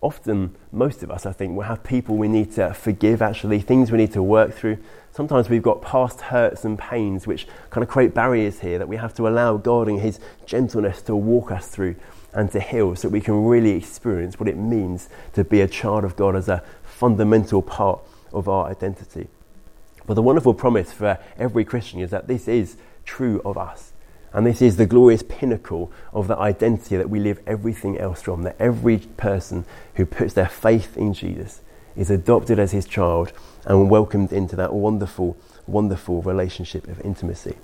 Often, 0.00 0.56
most 0.72 1.04
of 1.04 1.10
us, 1.12 1.26
I 1.26 1.32
think, 1.32 1.54
will 1.54 1.62
have 1.62 1.84
people 1.84 2.16
we 2.16 2.26
need 2.26 2.50
to 2.54 2.74
forgive, 2.74 3.22
actually, 3.22 3.60
things 3.60 3.92
we 3.92 3.98
need 3.98 4.12
to 4.14 4.22
work 4.22 4.52
through. 4.52 4.78
Sometimes 5.12 5.48
we've 5.48 5.62
got 5.62 5.80
past 5.80 6.22
hurts 6.22 6.64
and 6.64 6.76
pains 6.76 7.24
which 7.24 7.46
kind 7.70 7.84
of 7.84 7.88
create 7.88 8.14
barriers 8.14 8.58
here 8.58 8.80
that 8.80 8.88
we 8.88 8.96
have 8.96 9.14
to 9.14 9.28
allow 9.28 9.58
God 9.58 9.86
and 9.86 10.00
His 10.00 10.18
gentleness 10.44 11.02
to 11.02 11.14
walk 11.14 11.52
us 11.52 11.68
through 11.68 11.94
and 12.32 12.50
to 12.50 12.58
heal 12.58 12.96
so 12.96 13.06
that 13.06 13.12
we 13.12 13.20
can 13.20 13.44
really 13.44 13.70
experience 13.70 14.40
what 14.40 14.48
it 14.48 14.56
means 14.56 15.08
to 15.34 15.44
be 15.44 15.60
a 15.60 15.68
child 15.68 16.02
of 16.02 16.16
God 16.16 16.34
as 16.34 16.48
a 16.48 16.64
fundamental 16.82 17.62
part 17.62 18.00
of 18.34 18.48
our 18.48 18.66
identity. 18.66 19.28
But 20.06 20.14
the 20.14 20.22
wonderful 20.22 20.54
promise 20.54 20.92
for 20.92 21.18
every 21.38 21.64
Christian 21.64 22.00
is 22.00 22.10
that 22.10 22.28
this 22.28 22.46
is 22.48 22.76
true 23.04 23.40
of 23.44 23.56
us. 23.56 23.92
And 24.32 24.44
this 24.44 24.60
is 24.60 24.76
the 24.76 24.86
glorious 24.86 25.22
pinnacle 25.22 25.92
of 26.12 26.26
the 26.26 26.36
identity 26.36 26.96
that 26.96 27.08
we 27.08 27.20
live 27.20 27.40
everything 27.46 27.96
else 27.98 28.20
from. 28.22 28.42
That 28.42 28.56
every 28.58 28.98
person 28.98 29.64
who 29.94 30.04
puts 30.04 30.34
their 30.34 30.48
faith 30.48 30.96
in 30.96 31.14
Jesus 31.14 31.60
is 31.96 32.10
adopted 32.10 32.58
as 32.58 32.72
his 32.72 32.86
child 32.86 33.32
and 33.64 33.88
welcomed 33.88 34.32
into 34.32 34.56
that 34.56 34.72
wonderful, 34.72 35.36
wonderful 35.66 36.20
relationship 36.22 36.88
of 36.88 37.00
intimacy. 37.02 37.56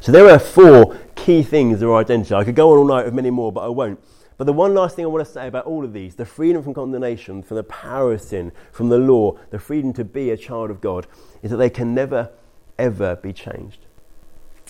So 0.00 0.10
there 0.10 0.28
are 0.28 0.40
four 0.40 0.98
key 1.14 1.44
things 1.44 1.80
of 1.80 1.90
our 1.90 2.00
identity. 2.00 2.34
I 2.34 2.42
could 2.42 2.56
go 2.56 2.72
on 2.72 2.78
all 2.78 2.84
night 2.84 3.04
with 3.04 3.14
many 3.14 3.30
more, 3.30 3.52
but 3.52 3.60
I 3.60 3.68
won't. 3.68 4.00
But 4.38 4.44
the 4.44 4.52
one 4.52 4.72
last 4.72 4.94
thing 4.94 5.04
I 5.04 5.08
want 5.08 5.26
to 5.26 5.30
say 5.30 5.48
about 5.48 5.66
all 5.66 5.84
of 5.84 5.92
these 5.92 6.14
the 6.14 6.24
freedom 6.24 6.62
from 6.62 6.72
condemnation, 6.72 7.42
from 7.42 7.56
the 7.56 7.64
power 7.64 8.14
of 8.14 8.22
sin, 8.22 8.52
from 8.72 8.88
the 8.88 8.98
law, 8.98 9.36
the 9.50 9.58
freedom 9.58 9.92
to 9.94 10.04
be 10.04 10.30
a 10.30 10.36
child 10.36 10.70
of 10.70 10.80
God 10.80 11.06
is 11.42 11.50
that 11.50 11.56
they 11.56 11.68
can 11.68 11.92
never, 11.92 12.30
ever 12.78 13.16
be 13.16 13.32
changed. 13.32 13.80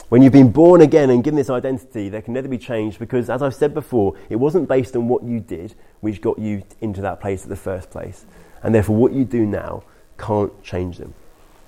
When 0.09 0.23
you've 0.23 0.33
been 0.33 0.53
born 0.53 0.81
again 0.81 1.11
and 1.11 1.23
given 1.23 1.37
this 1.37 1.51
identity, 1.51 2.09
they 2.09 2.23
can 2.23 2.33
never 2.33 2.49
be 2.49 2.57
changed 2.57 2.99
because, 2.99 3.29
as 3.29 3.43
I've 3.43 3.55
said 3.55 3.75
before, 3.75 4.17
it 4.31 4.37
wasn't 4.37 4.69
based 4.69 4.97
on 4.97 5.07
what 5.07 5.23
you 5.23 5.39
did 5.39 5.75
which 6.01 6.23
got 6.23 6.39
you 6.39 6.63
into 6.81 7.03
that 7.03 7.21
place 7.21 7.43
in 7.43 7.51
the 7.51 7.57
first 7.57 7.91
place. 7.91 8.25
And 8.63 8.75
therefore, 8.75 8.97
what 8.97 9.13
you 9.13 9.27
do 9.27 9.45
now 9.45 9.83
can't 10.17 10.63
change 10.63 10.97
them. 10.97 11.13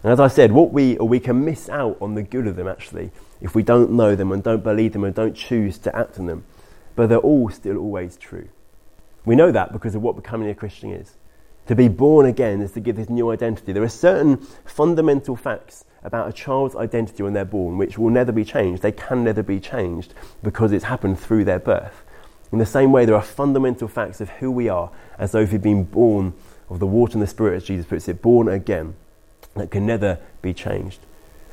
And 0.02 0.12
as 0.12 0.20
I 0.20 0.28
said, 0.28 0.52
what 0.52 0.72
we, 0.72 0.96
or 0.96 1.06
we 1.06 1.20
can 1.20 1.44
miss 1.44 1.68
out 1.68 1.98
on 2.00 2.14
the 2.14 2.22
good 2.22 2.46
of 2.46 2.56
them 2.56 2.66
actually 2.66 3.10
if 3.42 3.54
we 3.54 3.62
don't 3.62 3.90
know 3.92 4.14
them 4.14 4.32
and 4.32 4.42
don't 4.42 4.64
believe 4.64 4.94
them 4.94 5.04
and 5.04 5.14
don't 5.14 5.34
choose 5.34 5.76
to 5.78 5.94
act 5.94 6.18
on 6.18 6.24
them. 6.24 6.44
But 6.96 7.08
they're 7.08 7.18
all 7.18 7.50
still 7.50 7.78
always 7.78 8.16
true. 8.16 8.48
We 9.24 9.36
know 9.36 9.52
that 9.52 9.72
because 9.72 9.94
of 9.94 10.02
what 10.02 10.16
becoming 10.16 10.48
a 10.48 10.54
Christian 10.54 10.92
is. 10.92 11.16
To 11.66 11.76
be 11.76 11.88
born 11.88 12.26
again 12.26 12.62
is 12.62 12.72
to 12.72 12.80
give 12.80 12.96
this 12.96 13.08
new 13.08 13.30
identity. 13.30 13.72
There 13.72 13.82
are 13.82 13.88
certain 13.88 14.38
fundamental 14.64 15.36
facts 15.36 15.84
about 16.02 16.28
a 16.28 16.32
child's 16.32 16.74
identity 16.74 17.22
when 17.22 17.32
they're 17.32 17.44
born, 17.44 17.78
which 17.78 17.98
will 17.98 18.10
never 18.10 18.32
be 18.32 18.44
changed. 18.44 18.82
They 18.82 18.92
can 18.92 19.22
never 19.22 19.42
be 19.42 19.60
changed 19.60 20.14
because 20.42 20.72
it's 20.72 20.84
happened 20.84 21.20
through 21.20 21.44
their 21.44 21.58
birth. 21.58 22.02
In 22.50 22.58
the 22.58 22.66
same 22.66 22.90
way, 22.90 23.04
there 23.04 23.14
are 23.14 23.22
fundamental 23.22 23.86
facts 23.86 24.20
of 24.20 24.30
who 24.30 24.50
we 24.50 24.68
are 24.68 24.90
as 25.18 25.32
though 25.32 25.44
we've 25.44 25.62
been 25.62 25.84
born 25.84 26.32
of 26.68 26.80
the 26.80 26.86
water 26.86 27.12
and 27.12 27.22
the 27.22 27.26
Spirit, 27.26 27.56
as 27.56 27.64
Jesus 27.64 27.86
puts 27.86 28.08
it, 28.08 28.22
born 28.22 28.48
again, 28.48 28.94
that 29.54 29.70
can 29.70 29.86
never 29.86 30.18
be 30.42 30.52
changed. 30.52 31.00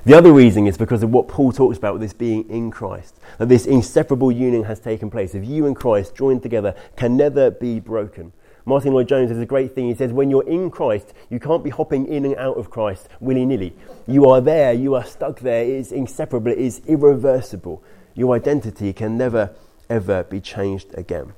The 0.06 0.14
other 0.14 0.32
reason 0.32 0.68
is 0.68 0.78
because 0.78 1.04
of 1.04 1.10
what 1.10 1.28
Paul 1.28 1.52
talks 1.52 1.78
about 1.78 1.94
with 1.94 2.02
this 2.02 2.14
being 2.14 2.50
in 2.50 2.72
Christ, 2.72 3.20
that 3.40 3.50
this 3.50 3.66
inseparable 3.66 4.32
union 4.32 4.64
has 4.64 4.80
taken 4.80 5.10
place. 5.10 5.36
If 5.36 5.44
you 5.44 5.66
and 5.66 5.76
Christ 5.76 6.16
joined 6.16 6.44
together 6.44 6.76
can 6.96 7.18
never 7.18 7.52
be 7.52 7.80
broken. 7.80 8.32
Martyn 8.66 8.94
Lloyd-Jones 8.94 9.30
has 9.30 9.40
a 9.40 9.46
great 9.46 9.74
thing. 9.76 9.88
He 9.88 9.96
says, 9.96 10.12
when 10.12 10.30
you're 10.30 10.48
in 10.48 10.70
Christ, 10.70 11.14
you 11.30 11.40
can't 11.40 11.64
be 11.64 11.70
hopping 11.70 12.06
in 12.06 12.26
and 12.26 12.36
out 12.36 12.58
of 12.58 12.70
Christ 12.70 13.08
willy 13.22 13.46
nilly. 13.46 13.74
You 14.06 14.26
are 14.26 14.42
there, 14.42 14.74
you 14.74 14.94
are 14.96 15.06
stuck 15.06 15.40
there. 15.40 15.64
It 15.64 15.70
is 15.70 15.92
inseparable, 15.94 16.52
it 16.52 16.58
is 16.58 16.82
irreversible. 16.86 17.82
Your 18.14 18.36
identity 18.36 18.92
can 18.92 19.18
never, 19.18 19.52
ever 19.90 20.24
be 20.24 20.42
changed 20.42 20.94
again. 20.96 21.34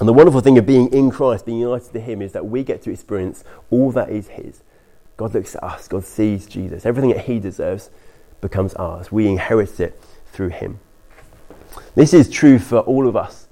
And 0.00 0.08
the 0.08 0.12
wonderful 0.12 0.40
thing 0.40 0.58
of 0.58 0.66
being 0.66 0.92
in 0.92 1.10
Christ, 1.10 1.46
being 1.46 1.60
united 1.60 1.92
to 1.92 2.00
Him, 2.00 2.20
is 2.20 2.32
that 2.32 2.46
we 2.46 2.64
get 2.64 2.82
to 2.82 2.90
experience 2.90 3.44
all 3.70 3.92
that 3.92 4.10
is 4.10 4.28
His. 4.28 4.62
God 5.20 5.34
looks 5.34 5.54
at 5.54 5.62
us, 5.62 5.86
God 5.86 6.06
sees 6.06 6.46
Jesus. 6.46 6.86
Everything 6.86 7.10
that 7.10 7.26
He 7.26 7.38
deserves 7.38 7.90
becomes 8.40 8.72
ours. 8.72 9.12
We 9.12 9.28
inherit 9.28 9.78
it 9.78 10.02
through 10.32 10.48
Him. 10.48 10.80
This 11.94 12.14
is 12.14 12.30
true 12.30 12.58
for 12.58 12.78
all 12.78 13.06
of 13.06 13.16
us 13.16 13.46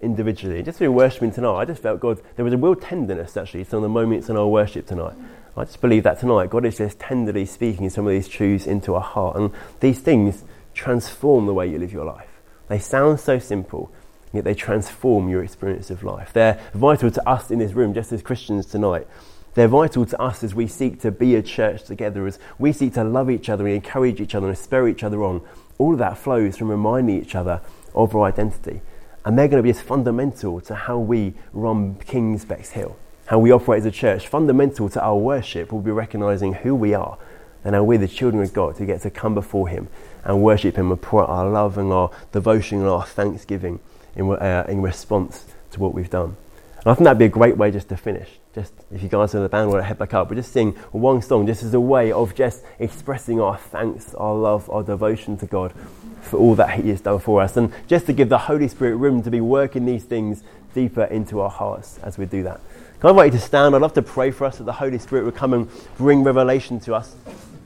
individually. 0.00 0.62
Just 0.62 0.78
through 0.78 0.92
worshiping 0.92 1.30
tonight, 1.30 1.56
I 1.56 1.64
just 1.66 1.82
felt 1.82 2.00
God, 2.00 2.22
there 2.36 2.44
was 2.46 2.54
a 2.54 2.56
real 2.56 2.74
tenderness 2.74 3.36
actually 3.36 3.64
some 3.64 3.76
of 3.76 3.82
the 3.82 3.90
moments 3.90 4.30
in 4.30 4.38
our 4.38 4.48
worship 4.48 4.86
tonight. 4.86 5.12
I 5.58 5.64
just 5.64 5.82
believe 5.82 6.04
that 6.04 6.20
tonight 6.20 6.48
God 6.48 6.64
is 6.64 6.78
just 6.78 6.98
tenderly 6.98 7.44
speaking 7.44 7.90
some 7.90 8.06
of 8.06 8.12
these 8.12 8.26
truths 8.26 8.66
into 8.66 8.94
our 8.94 9.02
heart. 9.02 9.36
And 9.36 9.52
these 9.80 9.98
things 9.98 10.44
transform 10.72 11.44
the 11.44 11.52
way 11.52 11.66
you 11.66 11.78
live 11.78 11.92
your 11.92 12.06
life. 12.06 12.40
They 12.68 12.78
sound 12.78 13.20
so 13.20 13.38
simple, 13.38 13.92
yet 14.32 14.44
they 14.44 14.54
transform 14.54 15.28
your 15.28 15.44
experience 15.44 15.90
of 15.90 16.02
life. 16.02 16.32
They're 16.32 16.58
vital 16.72 17.10
to 17.10 17.28
us 17.28 17.50
in 17.50 17.58
this 17.58 17.74
room, 17.74 17.92
just 17.92 18.10
as 18.10 18.22
Christians 18.22 18.64
tonight. 18.64 19.06
They're 19.54 19.68
vital 19.68 20.06
to 20.06 20.20
us 20.20 20.44
as 20.44 20.54
we 20.54 20.66
seek 20.66 21.00
to 21.00 21.10
be 21.10 21.34
a 21.34 21.42
church 21.42 21.84
together, 21.84 22.26
as 22.26 22.38
we 22.58 22.72
seek 22.72 22.94
to 22.94 23.04
love 23.04 23.30
each 23.30 23.48
other 23.48 23.66
and 23.66 23.74
encourage 23.74 24.20
each 24.20 24.34
other 24.34 24.48
and 24.48 24.56
spur 24.56 24.88
each 24.88 25.02
other 25.02 25.22
on. 25.24 25.42
All 25.78 25.92
of 25.92 25.98
that 25.98 26.18
flows 26.18 26.56
from 26.56 26.70
reminding 26.70 27.20
each 27.20 27.34
other 27.34 27.60
of 27.94 28.14
our 28.14 28.24
identity. 28.24 28.80
And 29.24 29.38
they're 29.38 29.48
going 29.48 29.62
to 29.62 29.64
be 29.64 29.70
as 29.70 29.80
fundamental 29.80 30.60
to 30.62 30.74
how 30.74 30.98
we 30.98 31.34
run 31.52 31.96
King's 31.96 32.44
Bexhill, 32.44 32.96
how 33.26 33.38
we 33.38 33.50
operate 33.50 33.80
as 33.80 33.86
a 33.86 33.90
church. 33.90 34.28
Fundamental 34.28 34.88
to 34.88 35.02
our 35.02 35.16
worship 35.16 35.72
will 35.72 35.82
be 35.82 35.90
recognizing 35.90 36.54
who 36.54 36.74
we 36.74 36.94
are 36.94 37.18
and 37.64 37.74
how 37.74 37.82
we're 37.82 37.98
the 37.98 38.08
children 38.08 38.42
of 38.42 38.52
God 38.52 38.78
who 38.78 38.86
get 38.86 39.02
to 39.02 39.10
come 39.10 39.34
before 39.34 39.68
Him 39.68 39.88
and 40.24 40.42
worship 40.42 40.76
Him 40.76 40.90
and 40.90 41.00
pour 41.00 41.22
out 41.22 41.28
our 41.28 41.50
love 41.50 41.76
and 41.76 41.92
our 41.92 42.10
devotion 42.32 42.78
and 42.78 42.88
our 42.88 43.04
thanksgiving 43.04 43.80
in, 44.14 44.30
uh, 44.30 44.64
in 44.68 44.80
response 44.80 45.46
to 45.72 45.80
what 45.80 45.92
we've 45.92 46.10
done. 46.10 46.36
And 46.78 46.86
I 46.86 46.94
think 46.94 47.04
that'd 47.04 47.18
be 47.18 47.26
a 47.26 47.28
great 47.28 47.56
way 47.56 47.70
just 47.70 47.88
to 47.90 47.96
finish. 47.96 48.39
Just 48.52 48.72
if 48.90 49.00
you 49.00 49.08
guys 49.08 49.32
in 49.34 49.42
the 49.42 49.48
band 49.48 49.70
want 49.70 49.80
to 49.80 49.84
head 49.84 49.98
back 49.98 50.12
up, 50.12 50.28
we're 50.28 50.36
just 50.36 50.52
sing 50.52 50.72
one 50.90 51.22
song 51.22 51.46
just 51.46 51.62
as 51.62 51.72
a 51.72 51.80
way 51.80 52.10
of 52.10 52.34
just 52.34 52.64
expressing 52.80 53.40
our 53.40 53.56
thanks, 53.56 54.12
our 54.14 54.34
love, 54.34 54.68
our 54.70 54.82
devotion 54.82 55.36
to 55.36 55.46
God 55.46 55.72
for 56.20 56.36
all 56.36 56.56
that 56.56 56.80
He 56.80 56.88
has 56.90 57.00
done 57.00 57.20
for 57.20 57.40
us. 57.40 57.56
And 57.56 57.72
just 57.86 58.06
to 58.06 58.12
give 58.12 58.28
the 58.28 58.38
Holy 58.38 58.66
Spirit 58.66 58.96
room 58.96 59.22
to 59.22 59.30
be 59.30 59.40
working 59.40 59.86
these 59.86 60.02
things 60.02 60.42
deeper 60.74 61.04
into 61.04 61.40
our 61.40 61.50
hearts 61.50 61.98
as 62.02 62.18
we 62.18 62.26
do 62.26 62.42
that. 62.42 62.60
Can 62.98 63.06
I 63.06 63.10
invite 63.10 63.32
you 63.32 63.38
to 63.38 63.44
stand? 63.44 63.74
I'd 63.74 63.82
love 63.82 63.94
to 63.94 64.02
pray 64.02 64.32
for 64.32 64.46
us 64.46 64.58
that 64.58 64.64
the 64.64 64.72
Holy 64.72 64.98
Spirit 64.98 65.24
would 65.24 65.36
come 65.36 65.54
and 65.54 65.68
bring 65.96 66.24
revelation 66.24 66.80
to 66.80 66.94
us. 66.94 67.14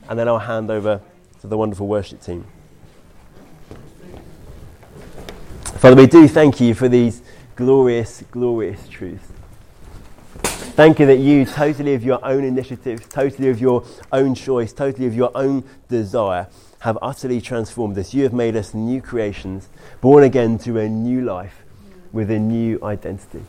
And 0.07 0.19
then 0.19 0.27
I'll 0.27 0.37
hand 0.37 0.69
over 0.69 1.01
to 1.41 1.47
the 1.47 1.57
wonderful 1.57 1.87
worship 1.87 2.21
team. 2.21 2.45
Father, 5.63 5.95
we 5.95 6.05
do 6.05 6.27
thank 6.27 6.61
you 6.61 6.73
for 6.75 6.87
these 6.87 7.23
glorious, 7.55 8.23
glorious 8.31 8.87
truths. 8.87 9.31
Thank 10.75 10.99
you 10.99 11.05
that 11.05 11.19
you, 11.19 11.45
totally 11.45 11.93
of 11.93 12.03
your 12.03 12.19
own 12.25 12.43
initiative, 12.43 13.07
totally 13.07 13.47
of 13.47 13.61
your 13.61 13.85
own 14.11 14.35
choice, 14.35 14.73
totally 14.73 15.07
of 15.07 15.15
your 15.15 15.31
own 15.33 15.63
desire, 15.87 16.47
have 16.79 16.97
utterly 17.01 17.39
transformed 17.39 17.97
us. 17.97 18.13
You 18.13 18.23
have 18.23 18.33
made 18.33 18.57
us 18.57 18.73
new 18.73 19.01
creations, 19.01 19.69
born 20.01 20.25
again 20.25 20.57
to 20.59 20.77
a 20.79 20.89
new 20.89 21.21
life 21.21 21.63
with 22.11 22.29
a 22.29 22.37
new 22.37 22.77
identity. 22.83 23.43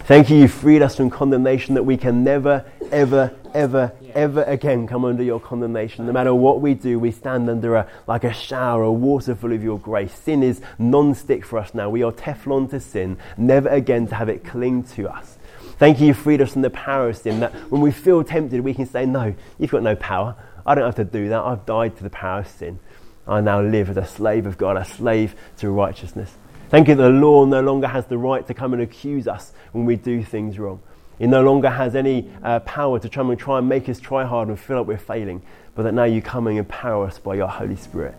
Thank 0.00 0.30
you, 0.30 0.36
you 0.36 0.48
freed 0.48 0.82
us 0.82 0.96
from 0.96 1.10
condemnation 1.10 1.76
that 1.76 1.84
we 1.84 1.96
can 1.96 2.24
never, 2.24 2.64
ever, 2.90 3.32
ever, 3.54 3.92
yeah. 4.00 4.10
ever 4.16 4.42
again 4.42 4.88
come 4.88 5.04
under 5.04 5.22
your 5.22 5.38
condemnation. 5.38 6.06
No 6.06 6.12
matter 6.12 6.34
what 6.34 6.60
we 6.60 6.74
do, 6.74 6.98
we 6.98 7.12
stand 7.12 7.48
under 7.48 7.76
a, 7.76 7.88
like 8.08 8.24
a 8.24 8.32
shower, 8.32 8.82
a 8.82 8.92
waterful 8.92 9.52
of 9.52 9.62
your 9.62 9.78
grace. 9.78 10.12
Sin 10.12 10.42
is 10.42 10.60
non-stick 10.80 11.44
for 11.44 11.60
us 11.60 11.72
now. 11.72 11.88
We 11.88 12.02
are 12.02 12.10
Teflon 12.10 12.68
to 12.70 12.80
sin, 12.80 13.16
never 13.36 13.68
again 13.68 14.08
to 14.08 14.16
have 14.16 14.28
it 14.28 14.42
cling 14.42 14.82
to 14.94 15.08
us. 15.08 15.33
Thank 15.78 16.00
you, 16.00 16.08
you 16.08 16.14
freed 16.14 16.40
us 16.40 16.52
from 16.52 16.62
the 16.62 16.70
power 16.70 17.08
of 17.08 17.16
sin, 17.16 17.40
that 17.40 17.52
when 17.70 17.80
we 17.80 17.90
feel 17.90 18.22
tempted, 18.22 18.60
we 18.60 18.74
can 18.74 18.86
say, 18.86 19.06
no, 19.06 19.34
you've 19.58 19.70
got 19.70 19.82
no 19.82 19.96
power. 19.96 20.36
I 20.64 20.74
don't 20.74 20.84
have 20.84 20.94
to 20.96 21.04
do 21.04 21.28
that. 21.28 21.42
I've 21.42 21.66
died 21.66 21.96
to 21.96 22.02
the 22.02 22.10
power 22.10 22.40
of 22.40 22.48
sin. 22.48 22.78
I 23.26 23.40
now 23.40 23.60
live 23.60 23.90
as 23.90 23.96
a 23.96 24.06
slave 24.06 24.46
of 24.46 24.56
God, 24.58 24.76
a 24.76 24.84
slave 24.84 25.34
to 25.58 25.70
righteousness. 25.70 26.34
Thank 26.68 26.88
you 26.88 26.94
that 26.94 27.02
the 27.02 27.08
law 27.08 27.44
no 27.44 27.60
longer 27.60 27.88
has 27.88 28.06
the 28.06 28.18
right 28.18 28.46
to 28.46 28.54
come 28.54 28.72
and 28.72 28.82
accuse 28.82 29.28
us 29.28 29.52
when 29.72 29.84
we 29.84 29.96
do 29.96 30.22
things 30.22 30.58
wrong. 30.58 30.80
It 31.18 31.28
no 31.28 31.42
longer 31.42 31.70
has 31.70 31.94
any 31.94 32.30
uh, 32.42 32.60
power 32.60 32.98
to 32.98 33.08
try 33.08 33.22
and 33.22 33.38
try 33.38 33.58
and 33.58 33.68
make 33.68 33.88
us 33.88 34.00
try 34.00 34.24
hard 34.24 34.48
and 34.48 34.58
feel 34.58 34.78
like 34.78 34.86
we're 34.86 34.98
failing, 34.98 35.42
but 35.74 35.84
that 35.84 35.94
now 35.94 36.04
you 36.04 36.20
come 36.20 36.46
and 36.46 36.58
empower 36.58 37.06
us 37.06 37.18
by 37.18 37.34
your 37.34 37.48
Holy 37.48 37.76
Spirit. 37.76 38.14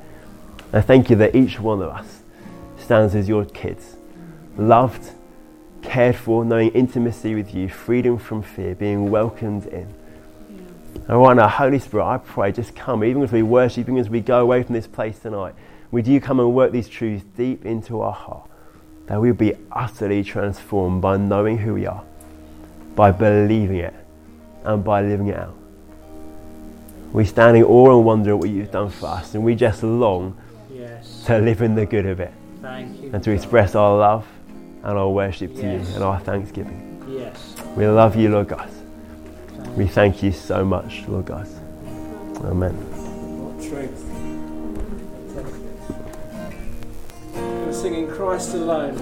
And 0.72 0.84
thank 0.84 1.10
you 1.10 1.15
that 1.18 1.36
each 1.36 1.60
one 1.60 1.82
of 1.82 1.89
us 1.89 2.22
stands 2.78 3.15
as 3.15 3.28
your 3.28 3.46
kids, 3.46 3.98
loved, 4.58 5.12
cared 5.86 6.15
for, 6.15 6.43
knowing 6.43 6.69
intimacy 6.71 7.36
with 7.36 7.54
you, 7.54 7.69
freedom 7.69 8.17
from 8.17 8.41
fear, 8.41 8.76
being 8.76 9.10
welcomed 9.10 9.65
in. 9.67 9.93
And 11.08 11.21
right 11.21 11.36
now, 11.36 11.48
Holy 11.48 11.80
Spirit, 11.80 12.06
I 12.06 12.17
pray, 12.17 12.52
just 12.52 12.76
come, 12.76 13.04
even 13.04 13.21
as 13.24 13.32
we 13.32 13.43
worship, 13.43 13.80
even 13.80 13.98
as 13.98 14.10
we 14.10 14.21
go 14.21 14.41
away 14.41 14.63
from 14.63 14.74
this 14.74 14.88
place 14.88 15.19
tonight, 15.19 15.54
would 15.91 16.08
you 16.08 16.19
come 16.19 16.39
and 16.39 16.54
work 16.54 16.71
these 16.71 16.89
truths 16.89 17.24
deep 17.38 17.65
into 17.65 18.02
our 18.02 18.12
heart? 18.12 18.50
That 19.08 19.21
we'll 19.21 19.34
be 19.34 19.54
utterly 19.71 20.24
transformed 20.24 21.02
by 21.02 21.17
knowing 21.17 21.60
who 21.60 21.76
we 21.76 21.86
are, 21.86 22.04
by 22.95 23.12
believing 23.12 23.78
it, 23.78 23.93
and 24.63 24.84
by 24.84 25.02
living 25.02 25.28
it 25.28 25.38
out. 25.38 25.56
We 27.13 27.24
stand 27.24 27.56
in 27.56 27.63
awe 27.63 27.95
and 27.95 28.06
wonder 28.06 28.32
at 28.32 28.39
what 28.39 28.50
you've 28.50 28.71
done 28.71 28.89
for 28.89 29.08
us, 29.08 29.36
and 29.36 29.43
we 29.43 29.56
just 29.56 29.84
long 29.84 30.38
yes. 30.71 31.24
to 31.26 31.38
live 31.38 31.62
in 31.62 31.76
the 31.76 31.86
good 31.86 32.06
of 32.06 32.19
it. 32.19 32.34
You, 32.63 33.12
and 33.13 33.24
to 33.24 33.32
express 33.32 33.76
our 33.76 33.95
love 33.95 34.26
and 34.86 34.98
our 35.00 35.10
worship 35.10 35.52
yes. 35.54 35.62
to 35.62 35.67
you 35.67 35.95
and 35.95 36.04
our 36.04 36.19
thanksgiving. 36.19 37.04
Yes. 37.10 37.56
We 37.76 37.88
love 37.88 38.15
you, 38.15 38.30
Lord 38.30 38.48
God. 38.48 38.69
We 39.76 39.88
thank 39.88 40.21
you 40.21 40.32
so 40.32 40.63
much, 40.63 41.04
Lord 41.08 41.26
God. 41.26 41.48
Amen. 42.43 42.74
What 43.43 43.62
truth. 43.62 44.04
We're 47.34 47.74
singing 47.74 48.08
Christ 48.08 48.54
alone. 48.54 48.95